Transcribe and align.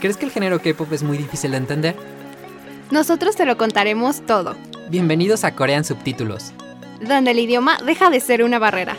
¿Crees 0.00 0.16
que 0.16 0.24
el 0.24 0.32
género 0.32 0.60
K-pop 0.62 0.90
es 0.94 1.02
muy 1.02 1.18
difícil 1.18 1.50
de 1.50 1.58
entender? 1.58 1.94
Nosotros 2.90 3.36
te 3.36 3.44
lo 3.44 3.58
contaremos 3.58 4.24
todo, 4.24 4.56
Bienvenidos 4.88 5.44
a 5.44 5.54
Corean 5.54 5.84
Subtítulos. 5.84 6.54
donde 7.06 7.32
el 7.32 7.38
idioma 7.38 7.76
deja 7.84 8.08
de 8.08 8.18
ser 8.20 8.42
una 8.42 8.58
barrera. 8.58 8.96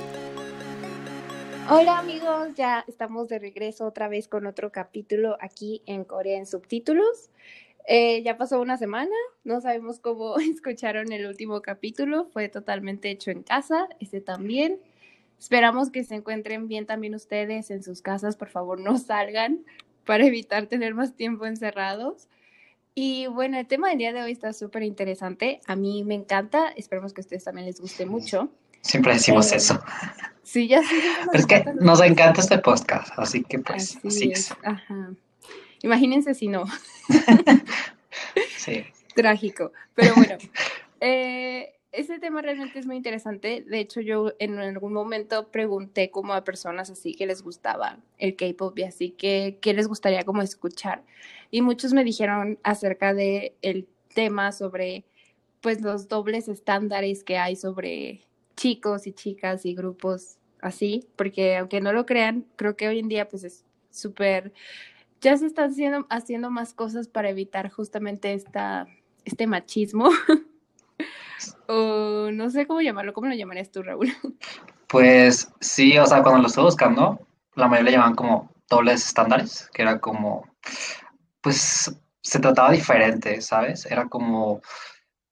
Hola 1.71 1.97
amigos, 1.97 2.49
ya 2.55 2.85
estamos 2.87 3.29
de 3.29 3.39
regreso 3.39 3.85
otra 3.87 4.09
vez 4.09 4.27
con 4.27 4.45
otro 4.45 4.71
capítulo 4.71 5.37
aquí 5.41 5.81
en 5.87 6.03
Corea 6.03 6.37
en 6.37 6.45
subtítulos. 6.45 7.31
Eh, 7.87 8.21
ya 8.21 8.37
pasó 8.37 8.61
una 8.61 8.77
semana, 8.77 9.15
no 9.43 9.59
sabemos 9.59 9.97
cómo 9.97 10.37
escucharon 10.39 11.11
el 11.11 11.25
último 11.25 11.63
capítulo, 11.63 12.25
fue 12.25 12.47
totalmente 12.47 13.09
hecho 13.09 13.31
en 13.31 13.41
casa, 13.41 13.89
este 13.99 14.21
también. 14.21 14.79
Esperamos 15.39 15.89
que 15.89 16.03
se 16.03 16.13
encuentren 16.13 16.67
bien 16.67 16.85
también 16.85 17.15
ustedes 17.15 17.71
en 17.71 17.81
sus 17.81 18.03
casas, 18.03 18.37
por 18.37 18.49
favor 18.49 18.79
no 18.79 18.99
salgan 18.99 19.65
para 20.05 20.25
evitar 20.25 20.67
tener 20.67 20.93
más 20.93 21.15
tiempo 21.15 21.45
encerrados. 21.45 22.27
Y 22.93 23.27
bueno, 23.27 23.57
el 23.57 23.67
tema 23.67 23.89
del 23.89 23.97
día 23.99 24.11
de 24.13 24.21
hoy 24.21 24.31
está 24.33 24.51
súper 24.53 24.83
interesante, 24.83 25.61
a 25.65 25.75
mí 25.75 26.03
me 26.03 26.13
encanta, 26.15 26.69
esperemos 26.75 27.13
que 27.13 27.21
a 27.21 27.23
ustedes 27.23 27.43
también 27.45 27.65
les 27.67 27.79
guste 27.79 28.05
mucho. 28.05 28.49
Siempre 28.81 29.13
decimos 29.13 29.51
Eh, 29.51 29.57
eso. 29.57 29.79
Sí, 30.43 30.67
ya 30.67 30.81
sé. 30.81 30.95
Pero 31.31 31.37
es 31.39 31.45
que 31.45 31.63
nos 31.79 32.01
encanta 32.01 32.41
este 32.41 32.57
podcast, 32.57 33.13
así 33.17 33.43
que 33.43 33.59
pues 33.59 33.95
Así 33.97 34.07
así 34.07 34.31
es, 34.31 34.39
es. 34.51 34.57
Ajá. 34.63 35.11
Imagínense 35.83 36.33
si 36.33 36.47
no, 36.47 36.65
Sí. 38.57 38.83
trágico. 39.15 39.71
Pero 39.95 40.15
bueno, 40.15 40.37
eh, 40.99 41.73
ese 41.91 42.19
tema 42.19 42.41
realmente 42.41 42.79
es 42.79 42.85
muy 42.85 42.95
interesante. 42.95 43.63
De 43.67 43.79
hecho, 43.79 44.01
yo 44.01 44.33
en 44.39 44.57
algún 44.59 44.93
momento 44.93 45.49
pregunté 45.49 46.09
como 46.09 46.33
a 46.33 46.43
personas 46.43 46.89
así 46.89 47.13
que 47.13 47.25
les 47.25 47.41
gustaba 47.41 47.99
el 48.17 48.35
K-pop 48.35 48.77
y 48.79 48.83
así 48.83 49.11
que 49.11 49.57
qué 49.61 49.73
les 49.73 49.87
gustaría 49.87 50.23
como 50.23 50.41
escuchar. 50.41 51.03
Y 51.51 51.61
muchos 51.61 51.93
me 51.93 52.03
dijeron 52.03 52.59
acerca 52.63 53.13
de 53.13 53.55
el 53.61 53.87
tema 54.13 54.51
sobre 54.51 55.05
pues 55.59 55.81
los 55.81 56.07
dobles 56.07 56.47
estándares 56.47 57.23
que 57.23 57.37
hay 57.37 57.55
sobre 57.55 58.21
chicos 58.55 59.05
y 59.07 59.13
chicas 59.13 59.65
y 59.65 59.75
grupos 59.75 60.37
así, 60.61 61.07
porque 61.15 61.57
aunque 61.57 61.81
no 61.81 61.93
lo 61.93 62.05
crean, 62.05 62.45
creo 62.55 62.75
que 62.75 62.87
hoy 62.87 62.99
en 62.99 63.09
día 63.09 63.27
pues 63.27 63.43
es 63.43 63.65
súper 63.89 64.53
ya 65.21 65.37
se 65.37 65.45
están 65.45 65.69
haciendo, 65.69 66.07
haciendo 66.09 66.49
más 66.49 66.73
cosas 66.73 67.07
para 67.07 67.29
evitar 67.29 67.69
justamente 67.69 68.33
esta, 68.33 68.87
este 69.23 69.45
machismo. 69.47 70.09
o 71.67 72.29
no 72.31 72.49
sé 72.49 72.67
cómo 72.67 72.81
llamarlo, 72.81 73.13
¿cómo 73.13 73.27
lo 73.27 73.35
llamarías 73.35 73.71
tú, 73.71 73.83
Raúl? 73.83 74.13
Pues 74.87 75.49
sí, 75.61 75.97
o 75.97 76.05
sea, 76.05 76.21
cuando 76.21 76.41
lo 76.41 76.47
estuve 76.47 76.65
buscando, 76.65 77.25
la 77.55 77.67
mayoría 77.67 77.91
le 77.91 77.97
llamaban 77.97 78.15
como 78.15 78.51
dobles 78.69 79.05
estándares, 79.05 79.69
que 79.73 79.83
era 79.83 79.99
como, 79.99 80.45
pues 81.41 81.95
se 82.21 82.39
trataba 82.39 82.71
diferente, 82.71 83.41
¿sabes? 83.41 83.85
Era 83.85 84.07
como, 84.07 84.61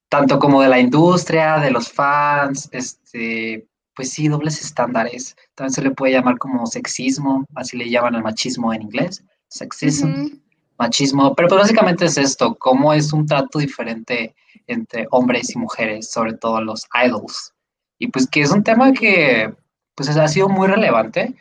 tanto 0.09 0.39
como 0.39 0.61
de 0.61 0.69
la 0.69 0.79
industria, 0.79 1.59
de 1.59 1.71
los 1.71 1.91
fans, 1.91 2.69
este, 2.71 3.67
pues 3.95 4.11
sí, 4.11 4.27
dobles 4.27 4.61
estándares. 4.61 5.35
También 5.55 5.73
se 5.73 5.81
le 5.81 5.91
puede 5.91 6.13
llamar 6.13 6.37
como 6.37 6.65
sexismo, 6.65 7.45
así 7.55 7.77
le 7.77 7.89
llaman 7.89 8.15
al 8.15 8.23
machismo 8.23 8.73
en 8.73 8.83
inglés, 8.83 9.23
sexism. 9.49 10.39
Machismo, 10.79 11.35
pero 11.35 11.49
pues 11.49 11.61
básicamente 11.61 12.05
es 12.05 12.17
esto, 12.17 12.55
cómo 12.55 12.93
es 12.93 13.13
un 13.13 13.25
trato 13.25 13.59
diferente 13.59 14.33
entre 14.67 15.07
hombres 15.11 15.53
y 15.53 15.59
mujeres, 15.59 16.09
sobre 16.09 16.33
todo 16.33 16.61
los 16.61 16.87
idols. 17.05 17.53
Y 17.99 18.07
pues 18.07 18.27
que 18.27 18.41
es 18.41 18.51
un 18.51 18.63
tema 18.63 18.93
que 18.93 19.53
pues 19.93 20.09
ha 20.09 20.27
sido 20.27 20.47
muy 20.47 20.67
relevante, 20.67 21.35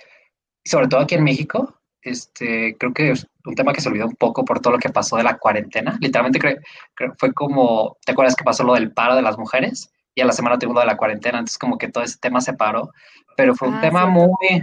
sobre 0.64 0.88
todo 0.88 1.00
aquí 1.00 1.14
en 1.14 1.24
México. 1.24 1.74
Este, 2.02 2.76
creo 2.78 2.92
que 2.92 3.10
es 3.12 3.26
un 3.44 3.54
tema 3.54 3.72
que 3.72 3.80
se 3.80 3.88
olvidó 3.88 4.06
un 4.06 4.16
poco 4.16 4.44
por 4.44 4.60
todo 4.60 4.72
lo 4.74 4.78
que 4.78 4.88
pasó 4.88 5.16
de 5.16 5.22
la 5.22 5.38
cuarentena. 5.38 5.96
Literalmente 6.00 6.38
creo, 6.38 6.56
creo 6.94 7.14
fue 7.18 7.32
como, 7.32 7.96
¿te 8.04 8.12
acuerdas 8.12 8.34
que 8.34 8.44
pasó 8.44 8.64
lo 8.64 8.74
del 8.74 8.92
paro 8.92 9.14
de 9.14 9.22
las 9.22 9.38
mujeres? 9.38 9.90
Y 10.14 10.20
a 10.20 10.26
la 10.26 10.32
semana 10.32 10.58
tuvimos 10.58 10.74
lo 10.74 10.80
de 10.80 10.86
la 10.86 10.96
cuarentena, 10.96 11.38
entonces 11.38 11.58
como 11.58 11.78
que 11.78 11.88
todo 11.88 12.02
ese 12.02 12.18
tema 12.18 12.40
se 12.40 12.54
paró, 12.54 12.90
pero 13.36 13.54
fue 13.54 13.68
un 13.68 13.74
Ah, 13.74 13.80
tema 13.80 14.06
muy, 14.06 14.62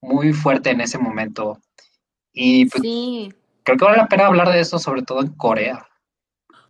muy 0.00 0.32
fuerte 0.32 0.70
en 0.70 0.80
ese 0.80 0.98
momento. 0.98 1.60
Y 2.32 2.66
pues 2.66 2.82
Sí, 2.82 3.32
creo 3.64 3.76
que 3.78 3.84
vale 3.84 3.96
la 3.98 4.08
pena 4.08 4.26
hablar 4.26 4.48
de 4.52 4.60
eso, 4.60 4.78
sobre 4.78 5.02
todo 5.02 5.20
en 5.20 5.28
Corea. 5.28 5.86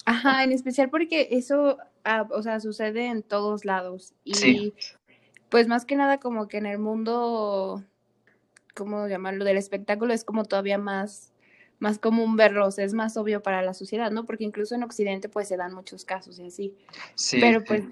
ajá, 0.04 0.42
en 0.44 0.52
especial 0.52 0.90
porque 0.90 1.28
eso, 1.30 1.78
ah, 2.04 2.26
o 2.30 2.42
sea, 2.42 2.58
sucede 2.60 3.06
en 3.06 3.22
todos 3.22 3.64
lados. 3.64 4.14
Y 4.24 4.34
Sí. 4.34 4.74
pues 5.48 5.68
más 5.68 5.84
que 5.84 5.96
nada 5.96 6.18
como 6.18 6.48
que 6.48 6.56
en 6.58 6.66
el 6.66 6.78
mundo, 6.78 7.82
¿cómo 8.74 9.06
llamarlo? 9.06 9.44
Del 9.44 9.56
espectáculo 9.58 10.12
es 10.14 10.24
como 10.24 10.44
todavía 10.44 10.78
más, 10.78 11.32
más 11.78 11.98
común 11.98 12.36
verlo, 12.36 12.66
o 12.66 12.70
sea, 12.70 12.84
es 12.84 12.94
más 12.94 13.16
obvio 13.16 13.42
para 13.42 13.62
la 13.62 13.74
sociedad, 13.74 14.10
¿no? 14.10 14.24
Porque 14.24 14.44
incluso 14.44 14.74
en 14.74 14.82
Occidente 14.82 15.28
pues 15.28 15.48
se 15.48 15.56
dan 15.56 15.74
muchos 15.74 16.04
casos 16.04 16.38
y 16.38 16.46
así. 16.46 16.74
Sí, 17.14 17.38
Pero 17.40 17.60
sí. 17.60 17.66
pues 17.68 17.84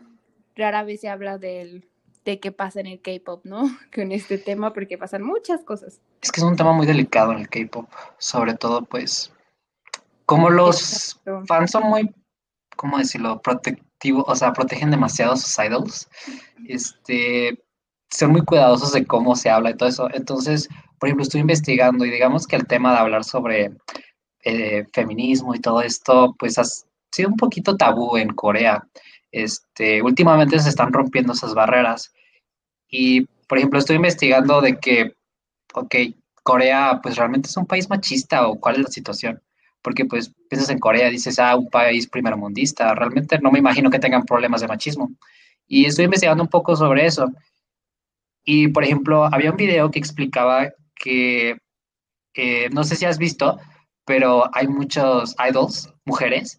rara 0.56 0.83
vez 0.84 1.00
se 1.03 1.09
habla 1.09 1.39
del, 1.39 1.89
de 2.25 2.41
qué 2.41 2.53
pasa 2.53 2.81
en 2.81 2.87
el 2.87 3.01
K-pop, 3.01 3.45
¿no? 3.45 3.63
Con 3.95 4.13
este 4.13 4.39
tema, 4.39 4.73
porque 4.73 4.99
pasan 4.99 5.23
muchas 5.23 5.63
cosas. 5.63 6.01
Es 6.23 6.31
que 6.33 6.41
es 6.41 6.45
un 6.47 6.57
tema 6.57 6.73
muy 6.73 6.87
delicado 6.87 7.33
en 7.33 7.39
el 7.39 7.49
K-pop, 7.49 7.89
sobre 8.19 8.55
todo 8.55 8.83
pues 8.85 9.33
como 10.27 10.49
los 10.49 11.17
Exacto. 11.17 11.43
fans 11.49 11.71
son 11.73 11.89
muy, 11.89 12.15
¿cómo 12.77 12.99
decirlo? 12.99 13.41
Protectivos, 13.43 14.25
o 14.29 14.37
sea, 14.37 14.53
protegen 14.53 14.93
demasiado 14.93 15.33
a 15.33 15.37
sus 15.37 15.59
idols. 15.59 16.09
Este, 16.69 17.61
son 18.11 18.31
muy 18.31 18.45
cuidadosos 18.45 18.93
de 18.93 19.05
cómo 19.05 19.35
se 19.35 19.51
habla 19.51 19.71
y 19.71 19.77
todo 19.77 19.89
eso. 19.89 20.09
Entonces, 20.13 20.69
por 21.01 21.09
ejemplo, 21.09 21.25
estoy 21.25 21.41
investigando 21.41 22.05
y 22.05 22.11
digamos 22.11 22.47
que 22.47 22.55
el 22.55 22.69
tema 22.69 22.93
de 22.93 22.99
hablar 22.99 23.25
sobre 23.25 23.73
eh, 24.45 24.87
feminismo 24.93 25.55
y 25.55 25.61
todo 25.61 25.83
esto, 25.83 26.37
pues 26.39 26.59
ha 26.59 26.65
sido 26.65 27.29
un 27.29 27.37
poquito 27.37 27.77
tabú 27.77 28.17
en 28.17 28.29
Corea. 28.29 28.87
Este, 29.33 30.03
últimamente 30.03 30.59
se 30.59 30.69
están 30.69 30.93
rompiendo 30.93 31.33
esas 31.33 31.55
barreras. 31.55 32.13
Y, 32.89 33.23
por 33.49 33.59
ejemplo, 33.59 33.79
estoy 33.79 33.97
investigando 33.97 34.61
de 34.61 34.79
que, 34.79 35.15
ok, 35.75 35.95
Corea, 36.43 37.01
pues 37.03 37.17
realmente 37.17 37.49
es 37.49 37.57
un 37.57 37.67
país 37.67 37.89
machista 37.89 38.47
o 38.49 38.59
cuál 38.59 38.77
es 38.77 38.83
la 38.83 38.89
situación. 38.91 39.43
Porque, 39.83 40.05
pues, 40.05 40.33
piensas 40.49 40.71
en 40.71 40.79
Corea, 40.79 41.09
dices, 41.09 41.39
ah, 41.39 41.57
un 41.57 41.69
país 41.71 42.09
primermundista. 42.09 42.95
Realmente 42.95 43.39
no 43.41 43.51
me 43.51 43.59
imagino 43.59 43.91
que 43.91 43.99
tengan 43.99 44.25
problemas 44.25 44.61
de 44.61 44.69
machismo. 44.69 45.11
Y 45.67 45.87
estoy 45.87 46.07
investigando 46.07 46.43
un 46.43 46.51
poco 46.51 46.77
sobre 46.77 47.07
eso. 47.07 47.29
Y, 48.45 48.69
por 48.69 48.85
ejemplo, 48.85 49.25
había 49.33 49.51
un 49.51 49.57
video 49.57 49.91
que 49.91 49.99
explicaba 49.99 50.71
que, 50.97 51.57
eh, 52.35 52.69
no 52.73 52.85
sé 52.85 52.97
si 52.97 53.05
has 53.05 53.19
visto, 53.19 53.59
pero 54.05 54.51
hay 54.55 54.67
muchos 54.67 55.35
idols, 55.49 55.93
mujeres, 56.05 56.59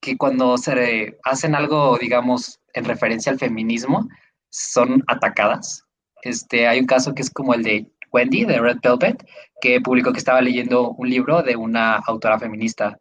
que 0.00 0.16
cuando 0.16 0.56
se 0.58 1.18
hacen 1.24 1.54
algo, 1.54 1.98
digamos, 1.98 2.60
en 2.74 2.84
referencia 2.84 3.32
al 3.32 3.38
feminismo, 3.38 4.08
son 4.50 5.02
atacadas. 5.06 5.84
Este, 6.22 6.66
hay 6.66 6.80
un 6.80 6.86
caso 6.86 7.14
que 7.14 7.22
es 7.22 7.30
como 7.30 7.54
el 7.54 7.62
de 7.62 7.90
Wendy, 8.12 8.44
de 8.44 8.60
Red 8.60 8.78
Velvet, 8.82 9.26
que 9.60 9.80
publicó 9.80 10.12
que 10.12 10.18
estaba 10.18 10.40
leyendo 10.40 10.90
un 10.90 11.08
libro 11.08 11.42
de 11.42 11.56
una 11.56 11.96
autora 11.96 12.38
feminista 12.38 12.98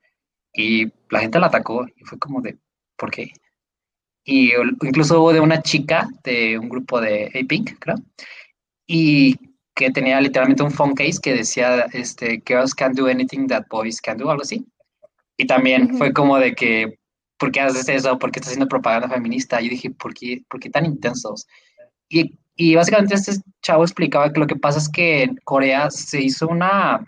y 0.53 0.85
la 1.09 1.19
gente 1.19 1.39
la 1.39 1.47
atacó 1.47 1.85
y 1.95 2.03
fue 2.05 2.17
como 2.17 2.41
de, 2.41 2.57
¿por 2.97 3.11
qué? 3.11 3.31
Y 4.23 4.51
incluso 4.81 5.21
hubo 5.21 5.33
de 5.33 5.39
una 5.39 5.61
chica 5.61 6.07
de 6.23 6.57
un 6.57 6.69
grupo 6.69 6.99
de 6.99 7.27
A-Pink, 7.27 7.77
creo, 7.79 7.97
y 8.87 9.35
que 9.75 9.91
tenía 9.91 10.19
literalmente 10.21 10.63
un 10.63 10.71
phone 10.71 10.95
case 10.95 11.19
que 11.21 11.33
decía, 11.33 11.85
este, 11.93 12.41
girls 12.47 12.73
can 12.73 12.93
do 12.93 13.07
anything 13.07 13.47
that 13.47 13.65
boys 13.69 14.01
can 14.01 14.17
do, 14.17 14.29
algo 14.29 14.43
así. 14.43 14.65
Y 15.37 15.45
también 15.47 15.97
fue 15.97 16.13
como 16.13 16.37
de 16.37 16.55
que, 16.55 16.97
¿por 17.37 17.51
qué 17.51 17.61
haces 17.61 17.87
eso? 17.89 18.17
¿Por 18.17 18.31
qué 18.31 18.39
estás 18.39 18.51
haciendo 18.51 18.67
propaganda 18.67 19.09
feminista? 19.09 19.59
Yo 19.61 19.69
dije, 19.69 19.91
¿por 19.91 20.13
qué, 20.13 20.43
por 20.49 20.59
qué 20.59 20.69
tan 20.69 20.85
intensos? 20.85 21.45
Y, 22.09 22.37
y 22.55 22.75
básicamente 22.75 23.15
este 23.15 23.33
chavo 23.61 23.83
explicaba 23.83 24.31
que 24.31 24.39
lo 24.39 24.47
que 24.47 24.55
pasa 24.55 24.79
es 24.79 24.89
que 24.89 25.23
en 25.23 25.35
Corea 25.43 25.91
se 25.91 26.21
hizo 26.21 26.47
una 26.47 27.05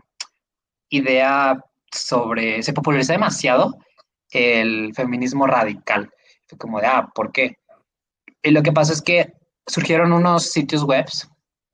idea 0.89 1.63
sobre, 1.91 2.61
se 2.63 2.73
popularizó 2.73 3.13
demasiado 3.13 3.77
el 4.31 4.93
feminismo 4.93 5.47
radical. 5.47 6.11
Fue 6.47 6.57
como 6.57 6.79
de, 6.79 6.87
ah, 6.87 7.09
¿por 7.13 7.31
qué? 7.31 7.57
Y 8.43 8.51
lo 8.51 8.61
que 8.61 8.71
pasa 8.71 8.93
es 8.93 9.01
que 9.01 9.33
surgieron 9.65 10.13
unos 10.13 10.51
sitios 10.51 10.83
web 10.83 11.05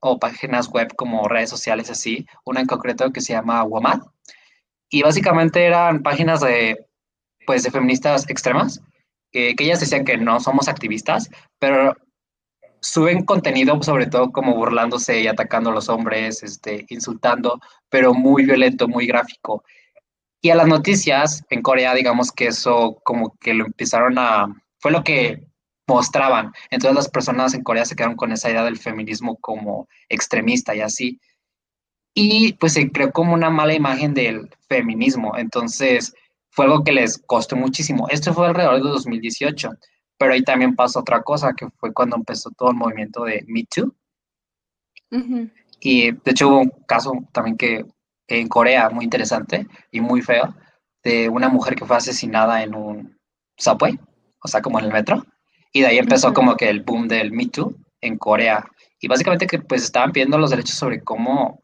o 0.00 0.18
páginas 0.18 0.68
web 0.68 0.94
como 0.96 1.28
redes 1.28 1.50
sociales 1.50 1.90
así, 1.90 2.26
una 2.44 2.60
en 2.60 2.66
concreto 2.66 3.10
que 3.10 3.20
se 3.20 3.32
llama 3.32 3.62
WOMAD, 3.64 4.02
y 4.90 5.02
básicamente 5.02 5.64
eran 5.64 6.02
páginas 6.02 6.40
de, 6.40 6.86
pues, 7.46 7.62
de 7.62 7.70
feministas 7.70 8.28
extremas, 8.28 8.80
que 9.32 9.54
ellas 9.58 9.80
decían 9.80 10.04
que 10.04 10.16
no 10.16 10.38
somos 10.38 10.68
activistas, 10.68 11.28
pero 11.58 11.96
suben 12.84 13.24
contenido 13.24 13.82
sobre 13.82 14.06
todo 14.06 14.30
como 14.30 14.54
burlándose 14.54 15.22
y 15.22 15.26
atacando 15.26 15.70
a 15.70 15.74
los 15.74 15.88
hombres, 15.88 16.42
este, 16.42 16.84
insultando, 16.90 17.58
pero 17.88 18.12
muy 18.12 18.44
violento, 18.44 18.86
muy 18.86 19.06
gráfico. 19.06 19.64
Y 20.42 20.50
a 20.50 20.54
las 20.54 20.68
noticias 20.68 21.42
en 21.48 21.62
Corea, 21.62 21.94
digamos 21.94 22.30
que 22.30 22.48
eso 22.48 23.00
como 23.02 23.34
que 23.40 23.54
lo 23.54 23.64
empezaron 23.64 24.18
a, 24.18 24.54
fue 24.78 24.92
lo 24.92 25.02
que 25.02 25.42
mostraban. 25.88 26.52
Entonces 26.70 26.94
las 26.94 27.08
personas 27.08 27.54
en 27.54 27.62
Corea 27.62 27.86
se 27.86 27.96
quedaron 27.96 28.16
con 28.16 28.32
esa 28.32 28.50
idea 28.50 28.64
del 28.64 28.78
feminismo 28.78 29.38
como 29.40 29.88
extremista 30.10 30.74
y 30.74 30.82
así. 30.82 31.18
Y 32.14 32.52
pues 32.54 32.74
se 32.74 32.90
creó 32.90 33.10
como 33.10 33.34
una 33.34 33.50
mala 33.50 33.74
imagen 33.74 34.14
del 34.14 34.48
feminismo. 34.68 35.36
Entonces 35.36 36.14
fue 36.50 36.66
algo 36.66 36.84
que 36.84 36.92
les 36.92 37.18
costó 37.18 37.56
muchísimo. 37.56 38.08
Esto 38.08 38.32
fue 38.32 38.46
alrededor 38.46 38.82
de 38.82 38.90
2018. 38.90 39.70
Pero 40.16 40.32
ahí 40.32 40.42
también 40.42 40.76
pasó 40.76 41.00
otra 41.00 41.22
cosa, 41.22 41.52
que 41.54 41.68
fue 41.76 41.92
cuando 41.92 42.16
empezó 42.16 42.50
todo 42.50 42.70
el 42.70 42.76
movimiento 42.76 43.24
de 43.24 43.44
Me 43.48 43.64
Too. 43.64 43.92
Y 45.80 46.12
de 46.12 46.30
hecho 46.30 46.48
hubo 46.48 46.60
un 46.60 46.70
caso 46.86 47.12
también 47.32 47.56
que 47.56 47.84
en 48.28 48.48
Corea 48.48 48.90
muy 48.90 49.04
interesante 49.04 49.66
y 49.90 50.00
muy 50.00 50.22
feo, 50.22 50.54
de 51.02 51.28
una 51.28 51.48
mujer 51.48 51.74
que 51.74 51.84
fue 51.84 51.96
asesinada 51.96 52.62
en 52.62 52.74
un 52.74 53.18
subway, 53.58 53.98
o 54.42 54.48
sea, 54.48 54.62
como 54.62 54.78
en 54.78 54.86
el 54.86 54.92
metro. 54.92 55.24
Y 55.72 55.80
de 55.80 55.88
ahí 55.88 55.98
empezó 55.98 56.32
como 56.32 56.56
que 56.56 56.70
el 56.70 56.82
boom 56.82 57.08
del 57.08 57.32
Me 57.32 57.46
Too 57.46 57.74
en 58.00 58.16
Corea. 58.16 58.64
Y 59.00 59.08
básicamente 59.08 59.46
que 59.46 59.58
pues 59.58 59.82
estaban 59.82 60.12
pidiendo 60.12 60.38
los 60.38 60.50
derechos 60.50 60.76
sobre 60.76 61.02
cómo 61.02 61.60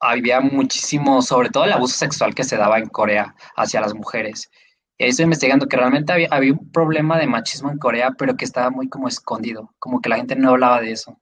había 0.00 0.40
muchísimo, 0.40 1.22
sobre 1.22 1.50
todo 1.50 1.64
el 1.64 1.72
abuso 1.72 1.96
sexual 1.96 2.34
que 2.34 2.44
se 2.44 2.56
daba 2.56 2.78
en 2.78 2.88
Corea 2.88 3.34
hacia 3.56 3.80
las 3.80 3.94
mujeres. 3.94 4.50
Y 4.98 5.04
ahí 5.04 5.10
estoy 5.10 5.24
investigando 5.24 5.66
que 5.66 5.76
realmente 5.76 6.12
había, 6.12 6.28
había, 6.30 6.52
un 6.52 6.70
problema 6.70 7.18
de 7.18 7.26
machismo 7.26 7.70
en 7.70 7.78
Corea, 7.78 8.12
pero 8.16 8.36
que 8.36 8.44
estaba 8.44 8.70
muy 8.70 8.88
como 8.88 9.08
escondido, 9.08 9.74
como 9.78 10.00
que 10.00 10.08
la 10.08 10.16
gente 10.16 10.36
no 10.36 10.50
hablaba 10.50 10.80
de 10.80 10.92
eso. 10.92 11.18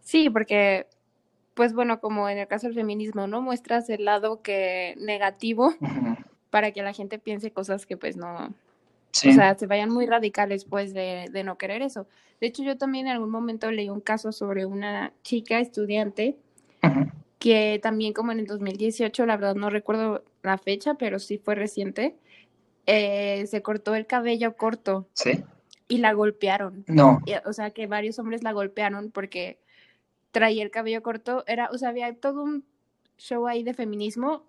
Sí, 0.00 0.30
porque, 0.30 0.86
pues 1.54 1.74
bueno, 1.74 1.98
como 2.00 2.28
en 2.28 2.38
el 2.38 2.46
caso 2.46 2.68
del 2.68 2.76
feminismo, 2.76 3.26
¿no? 3.26 3.42
Muestras 3.42 3.90
el 3.90 4.04
lado 4.04 4.40
que 4.40 4.94
negativo 4.98 5.74
uh 5.80 5.84
-huh. 5.84 6.24
para 6.50 6.70
que 6.70 6.82
la 6.82 6.92
gente 6.92 7.18
piense 7.18 7.50
cosas 7.50 7.86
que 7.86 7.96
pues 7.96 8.16
no, 8.16 8.54
sí. 9.10 9.30
o 9.30 9.32
sea, 9.32 9.58
se 9.58 9.66
vayan 9.66 9.90
muy 9.90 10.06
radicales 10.06 10.64
pues 10.64 10.94
de, 10.94 11.28
de, 11.32 11.42
no 11.42 11.58
querer 11.58 11.82
eso. 11.82 12.06
De 12.40 12.46
hecho, 12.46 12.62
yo 12.62 12.78
también 12.78 13.08
en 13.08 13.14
algún 13.14 13.30
momento 13.30 13.68
leí 13.72 13.88
un 13.88 14.00
caso 14.00 14.30
sobre 14.30 14.64
una 14.64 15.12
chica 15.22 15.58
estudiante 15.58 16.36
uh 16.86 16.90
-huh 16.90 17.12
que 17.38 17.78
también 17.82 18.12
como 18.12 18.32
en 18.32 18.40
el 18.40 18.46
2018, 18.46 19.26
la 19.26 19.36
verdad 19.36 19.54
no 19.54 19.70
recuerdo 19.70 20.24
la 20.42 20.58
fecha, 20.58 20.94
pero 20.94 21.18
sí 21.18 21.38
fue 21.38 21.54
reciente, 21.54 22.16
eh, 22.86 23.46
se 23.46 23.62
cortó 23.62 23.94
el 23.94 24.06
cabello 24.06 24.56
corto. 24.56 25.08
Sí. 25.12 25.44
Y 25.88 25.98
la 25.98 26.12
golpearon. 26.12 26.84
No. 26.88 27.20
Y, 27.26 27.34
o 27.46 27.52
sea, 27.52 27.70
que 27.70 27.86
varios 27.86 28.18
hombres 28.18 28.42
la 28.42 28.52
golpearon 28.52 29.10
porque 29.10 29.60
traía 30.32 30.62
el 30.62 30.70
cabello 30.70 31.02
corto. 31.02 31.44
Era, 31.46 31.68
o 31.70 31.78
sea, 31.78 31.90
había 31.90 32.12
todo 32.14 32.42
un 32.42 32.64
show 33.18 33.46
ahí 33.46 33.62
de 33.62 33.74
feminismo 33.74 34.44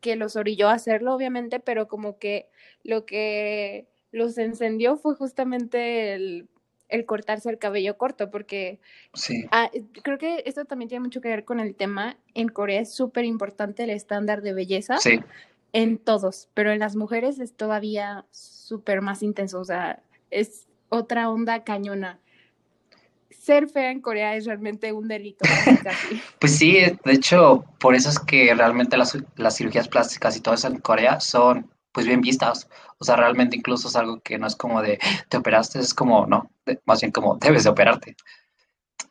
que 0.00 0.14
los 0.14 0.36
orilló 0.36 0.68
a 0.68 0.74
hacerlo, 0.74 1.14
obviamente, 1.14 1.58
pero 1.58 1.88
como 1.88 2.18
que 2.18 2.48
lo 2.84 3.06
que 3.06 3.88
los 4.12 4.38
encendió 4.38 4.96
fue 4.96 5.16
justamente 5.16 6.14
el 6.14 6.48
el 6.88 7.04
cortarse 7.04 7.50
el 7.50 7.58
cabello 7.58 7.96
corto, 7.96 8.30
porque 8.30 8.78
sí. 9.14 9.46
ah, 9.50 9.70
creo 10.02 10.18
que 10.18 10.42
esto 10.46 10.64
también 10.64 10.88
tiene 10.88 11.04
mucho 11.04 11.20
que 11.20 11.28
ver 11.28 11.44
con 11.44 11.60
el 11.60 11.74
tema. 11.74 12.16
En 12.34 12.48
Corea 12.48 12.80
es 12.80 12.92
súper 12.92 13.24
importante 13.24 13.84
el 13.84 13.90
estándar 13.90 14.42
de 14.42 14.52
belleza 14.52 14.98
sí. 14.98 15.20
en 15.72 15.98
todos, 15.98 16.48
pero 16.54 16.72
en 16.72 16.78
las 16.78 16.96
mujeres 16.96 17.38
es 17.38 17.54
todavía 17.54 18.24
súper 18.30 19.02
más 19.02 19.22
intenso, 19.22 19.60
o 19.60 19.64
sea, 19.64 20.00
es 20.30 20.66
otra 20.88 21.30
onda 21.30 21.64
cañona. 21.64 22.20
Ser 23.30 23.68
fea 23.68 23.92
en 23.92 24.00
Corea 24.00 24.34
es 24.34 24.46
realmente 24.46 24.92
un 24.92 25.06
delito. 25.06 25.44
Casi. 25.82 26.20
pues 26.40 26.56
sí, 26.56 26.78
de 27.04 27.12
hecho, 27.12 27.64
por 27.78 27.94
eso 27.94 28.10
es 28.10 28.18
que 28.18 28.52
realmente 28.54 28.96
las, 28.96 29.16
las 29.36 29.56
cirugías 29.56 29.88
plásticas 29.88 30.36
y 30.36 30.40
todo 30.40 30.54
eso 30.54 30.66
en 30.66 30.78
Corea 30.78 31.20
son 31.20 31.70
pues 31.96 32.04
bien 32.06 32.20
vistas. 32.20 32.68
O 32.98 33.06
sea, 33.06 33.16
realmente 33.16 33.56
incluso 33.56 33.88
es 33.88 33.96
algo 33.96 34.20
que 34.20 34.38
no 34.38 34.46
es 34.46 34.54
como 34.54 34.82
de, 34.82 34.98
te 35.30 35.38
operaste, 35.38 35.78
es 35.78 35.94
como, 35.94 36.26
no, 36.26 36.50
de, 36.66 36.78
más 36.84 37.00
bien 37.00 37.10
como, 37.10 37.38
debes 37.38 37.64
de 37.64 37.70
operarte. 37.70 38.14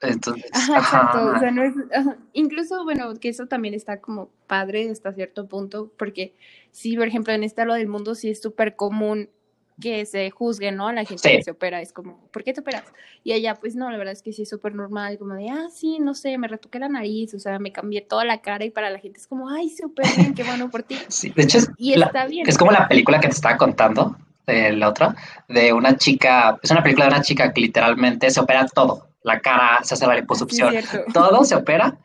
Entonces, 0.02 0.52
ajá, 0.54 0.78
exacto. 0.78 1.32
O 1.36 1.40
sea, 1.40 1.50
no 1.50 1.64
es, 1.64 1.74
ajá. 1.92 2.16
incluso, 2.34 2.84
bueno, 2.84 3.16
que 3.16 3.30
eso 3.30 3.48
también 3.48 3.74
está 3.74 4.02
como 4.02 4.30
padre 4.46 4.92
hasta 4.92 5.14
cierto 5.14 5.48
punto, 5.48 5.92
porque 5.98 6.36
sí, 6.70 6.96
por 6.96 7.08
ejemplo, 7.08 7.34
en 7.34 7.44
este 7.44 7.66
lado 7.66 7.80
del 7.80 7.88
mundo 7.88 8.14
sí 8.14 8.30
es 8.30 8.40
súper 8.40 8.76
común 8.76 9.32
que 9.80 10.06
se 10.06 10.30
juzgue, 10.30 10.72
¿no? 10.72 10.88
A 10.88 10.94
la 10.94 11.06
gente 11.06 11.30
sí. 11.30 11.38
que 11.38 11.44
se 11.44 11.52
opera, 11.52 11.82
es 11.82 11.92
como, 11.92 12.28
¿por 12.32 12.44
qué 12.44 12.54
te 12.54 12.62
operas? 12.62 12.86
Y 13.24 13.34
allá, 13.34 13.56
pues 13.56 13.76
no, 13.76 13.90
la 13.92 13.98
verdad 13.98 14.14
es 14.14 14.22
que 14.22 14.32
sí 14.32 14.44
es 14.44 14.50
súper 14.50 14.74
normal, 14.74 15.18
como 15.18 15.34
de, 15.34 15.50
ah, 15.50 15.68
sí, 15.74 16.00
no 16.00 16.14
sé, 16.14 16.38
me 16.38 16.48
retoqué 16.48 16.80
la 16.80 16.88
nariz, 16.88 17.34
o 17.34 17.40
sea, 17.40 17.60
me 17.60 17.72
cambié 17.72 18.02
toda 18.02 18.24
la 18.26 18.42
cara 18.42 18.64
y 18.66 18.70
para 18.70 18.90
la 18.90 19.00
gente 19.00 19.20
es 19.20 19.28
como, 19.28 19.50
ay, 19.50 19.70
súper 19.70 20.06
bien, 20.16 20.34
qué 20.34 20.44
bueno 20.44 20.70
por 20.70 20.84
ti. 20.84 20.98
Sí, 21.10 21.30
de 21.36 21.44
hecho, 21.44 21.60
es, 21.60 21.70
y 21.78 21.96
la, 21.96 22.08
está 22.08 22.26
bien. 22.26 22.48
es 22.48 22.58
como 22.58 22.72
la 22.72 22.88
película 22.88 23.20
que 23.20 23.28
te 23.28 23.36
estaba 23.36 23.58
contando, 23.58 24.18
de 24.46 24.74
la 24.74 24.90
otra, 24.90 25.16
de 25.48 25.74
una 25.74 25.98
chica, 25.98 26.60
es 26.62 26.70
una 26.72 26.84
película 26.84 27.06
de 27.06 27.16
una 27.16 27.22
chica 27.22 27.52
que 27.52 27.62
literalmente 27.62 28.30
se 28.30 28.40
opera 28.40 28.66
todo, 28.68 29.08
la 29.24 29.40
cara, 29.40 29.80
se 29.84 29.96
hace 29.96 30.06
la 30.06 30.16
liposucción, 30.16 30.76
sí, 30.82 30.98
todo 31.14 31.44
se 31.44 31.56
opera 31.56 31.98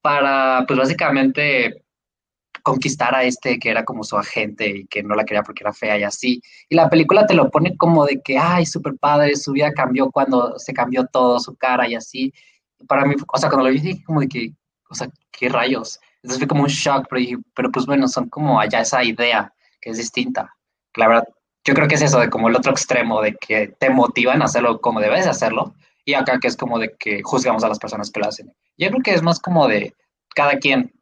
para, 0.00 0.64
pues 0.66 0.78
básicamente 0.78 1.81
conquistar 2.62 3.14
a 3.14 3.24
este 3.24 3.58
que 3.58 3.70
era 3.70 3.84
como 3.84 4.04
su 4.04 4.16
agente 4.16 4.68
y 4.68 4.86
que 4.86 5.02
no 5.02 5.14
la 5.14 5.24
quería 5.24 5.42
porque 5.42 5.64
era 5.64 5.72
fea 5.72 5.98
y 5.98 6.02
así. 6.04 6.40
Y 6.68 6.74
la 6.74 6.88
película 6.88 7.26
te 7.26 7.34
lo 7.34 7.50
pone 7.50 7.76
como 7.76 8.04
de 8.06 8.20
que, 8.22 8.38
ay, 8.38 8.66
súper 8.66 8.96
padre, 8.98 9.36
su 9.36 9.52
vida 9.52 9.72
cambió 9.72 10.10
cuando 10.10 10.58
se 10.58 10.72
cambió 10.72 11.06
todo, 11.06 11.40
su 11.40 11.56
cara 11.56 11.88
y 11.88 11.94
así. 11.94 12.32
Para 12.88 13.04
mí, 13.04 13.14
o 13.32 13.38
sea, 13.38 13.48
cuando 13.48 13.68
lo 13.68 13.72
vi, 13.72 13.80
dije 13.80 14.04
como 14.04 14.20
de 14.20 14.28
que, 14.28 14.52
o 14.88 14.94
sea, 14.94 15.08
qué 15.30 15.48
rayos. 15.48 16.00
Entonces 16.16 16.38
fue 16.38 16.48
como 16.48 16.62
un 16.62 16.68
shock, 16.68 17.06
pero 17.08 17.20
dije, 17.20 17.36
pero 17.54 17.70
pues 17.70 17.86
bueno, 17.86 18.06
son 18.08 18.28
como 18.28 18.60
allá 18.60 18.80
esa 18.80 19.02
idea 19.02 19.52
que 19.80 19.90
es 19.90 19.98
distinta. 19.98 20.54
La 20.96 21.08
verdad, 21.08 21.24
yo 21.64 21.74
creo 21.74 21.88
que 21.88 21.94
es 21.96 22.02
eso 22.02 22.18
de 22.20 22.30
como 22.30 22.48
el 22.48 22.56
otro 22.56 22.72
extremo, 22.72 23.20
de 23.20 23.34
que 23.34 23.74
te 23.78 23.90
motivan 23.90 24.42
a 24.42 24.46
hacerlo 24.46 24.80
como 24.80 25.00
debes 25.00 25.24
de 25.24 25.30
hacerlo, 25.30 25.74
y 26.04 26.14
acá 26.14 26.38
que 26.40 26.48
es 26.48 26.56
como 26.56 26.78
de 26.78 26.94
que 26.98 27.22
juzgamos 27.22 27.62
a 27.64 27.68
las 27.68 27.78
personas 27.78 28.10
que 28.10 28.20
lo 28.20 28.28
hacen. 28.28 28.52
Yo 28.76 28.88
creo 28.90 29.02
que 29.02 29.14
es 29.14 29.22
más 29.22 29.38
como 29.38 29.68
de 29.68 29.94
cada 30.34 30.58
quien 30.58 30.92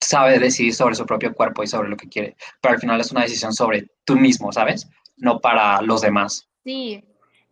sabe 0.00 0.38
decidir 0.38 0.74
sobre 0.74 0.94
su 0.94 1.06
propio 1.06 1.32
cuerpo 1.34 1.62
y 1.62 1.66
sobre 1.66 1.88
lo 1.88 1.96
que 1.96 2.08
quiere, 2.08 2.36
pero 2.60 2.74
al 2.74 2.80
final 2.80 3.00
es 3.00 3.10
una 3.12 3.22
decisión 3.22 3.52
sobre 3.52 3.88
tú 4.04 4.16
mismo, 4.16 4.52
¿sabes? 4.52 4.88
No 5.16 5.40
para 5.40 5.80
los 5.82 6.02
demás. 6.02 6.48
Sí, 6.64 7.04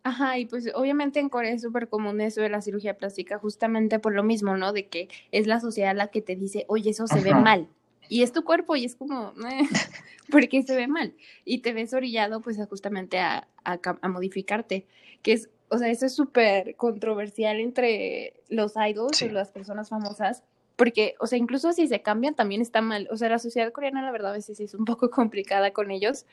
ajá, 0.03 0.37
y 0.37 0.45
pues 0.45 0.69
obviamente 0.75 1.19
en 1.19 1.29
Corea 1.29 1.51
es 1.53 1.61
súper 1.63 1.89
común 1.89 2.21
eso 2.21 2.41
de 2.41 2.49
la 2.49 2.61
cirugía 2.61 2.97
plástica, 2.97 3.39
justamente 3.39 3.97
por 3.99 4.13
lo 4.13 4.23
mismo, 4.23 4.55
¿no? 4.57 4.73
De 4.73 4.87
que 4.87 5.09
es 5.31 5.47
la 5.47 5.59
sociedad 5.59 5.95
la 5.95 6.07
que 6.09 6.21
te 6.21 6.35
dice, 6.35 6.65
oye, 6.67 6.91
eso 6.91 7.07
se 7.07 7.15
ajá. 7.19 7.23
ve 7.23 7.35
mal. 7.35 7.67
Y 8.07 8.21
es 8.21 8.31
tu 8.31 8.43
cuerpo 8.43 8.75
y 8.75 8.85
es 8.85 8.95
como, 8.95 9.33
eh, 9.49 9.61
¿por 10.29 10.47
qué 10.47 10.61
se 10.61 10.75
ve 10.75 10.87
mal? 10.87 11.15
Y 11.43 11.59
te 11.59 11.73
ves 11.73 11.93
orillado 11.93 12.41
pues 12.41 12.57
justamente 12.69 13.17
a, 13.19 13.47
a, 13.63 13.79
a 14.01 14.07
modificarte, 14.07 14.85
que 15.23 15.33
es, 15.33 15.49
o 15.69 15.79
sea, 15.79 15.89
eso 15.89 16.05
es 16.05 16.13
súper 16.15 16.75
controversial 16.75 17.59
entre 17.59 18.43
los 18.49 18.73
idols 18.75 19.17
Sí. 19.17 19.25
y 19.25 19.29
las 19.29 19.49
personas 19.51 19.89
famosas, 19.89 20.43
porque, 20.75 21.15
o 21.19 21.27
sea, 21.27 21.37
incluso 21.37 21.71
si 21.73 21.87
se 21.87 22.01
cambian 22.01 22.35
también 22.35 22.61
está 22.61 22.81
mal. 22.81 23.07
O 23.11 23.17
sea, 23.17 23.29
la 23.29 23.39
sociedad 23.39 23.71
coreana, 23.71 24.01
la 24.01 24.11
verdad, 24.11 24.31
a 24.31 24.35
veces 24.35 24.59
es 24.59 24.73
un 24.73 24.85
poco 24.85 25.09
complicada 25.11 25.71
con 25.71 25.91
ellos, 25.91 26.25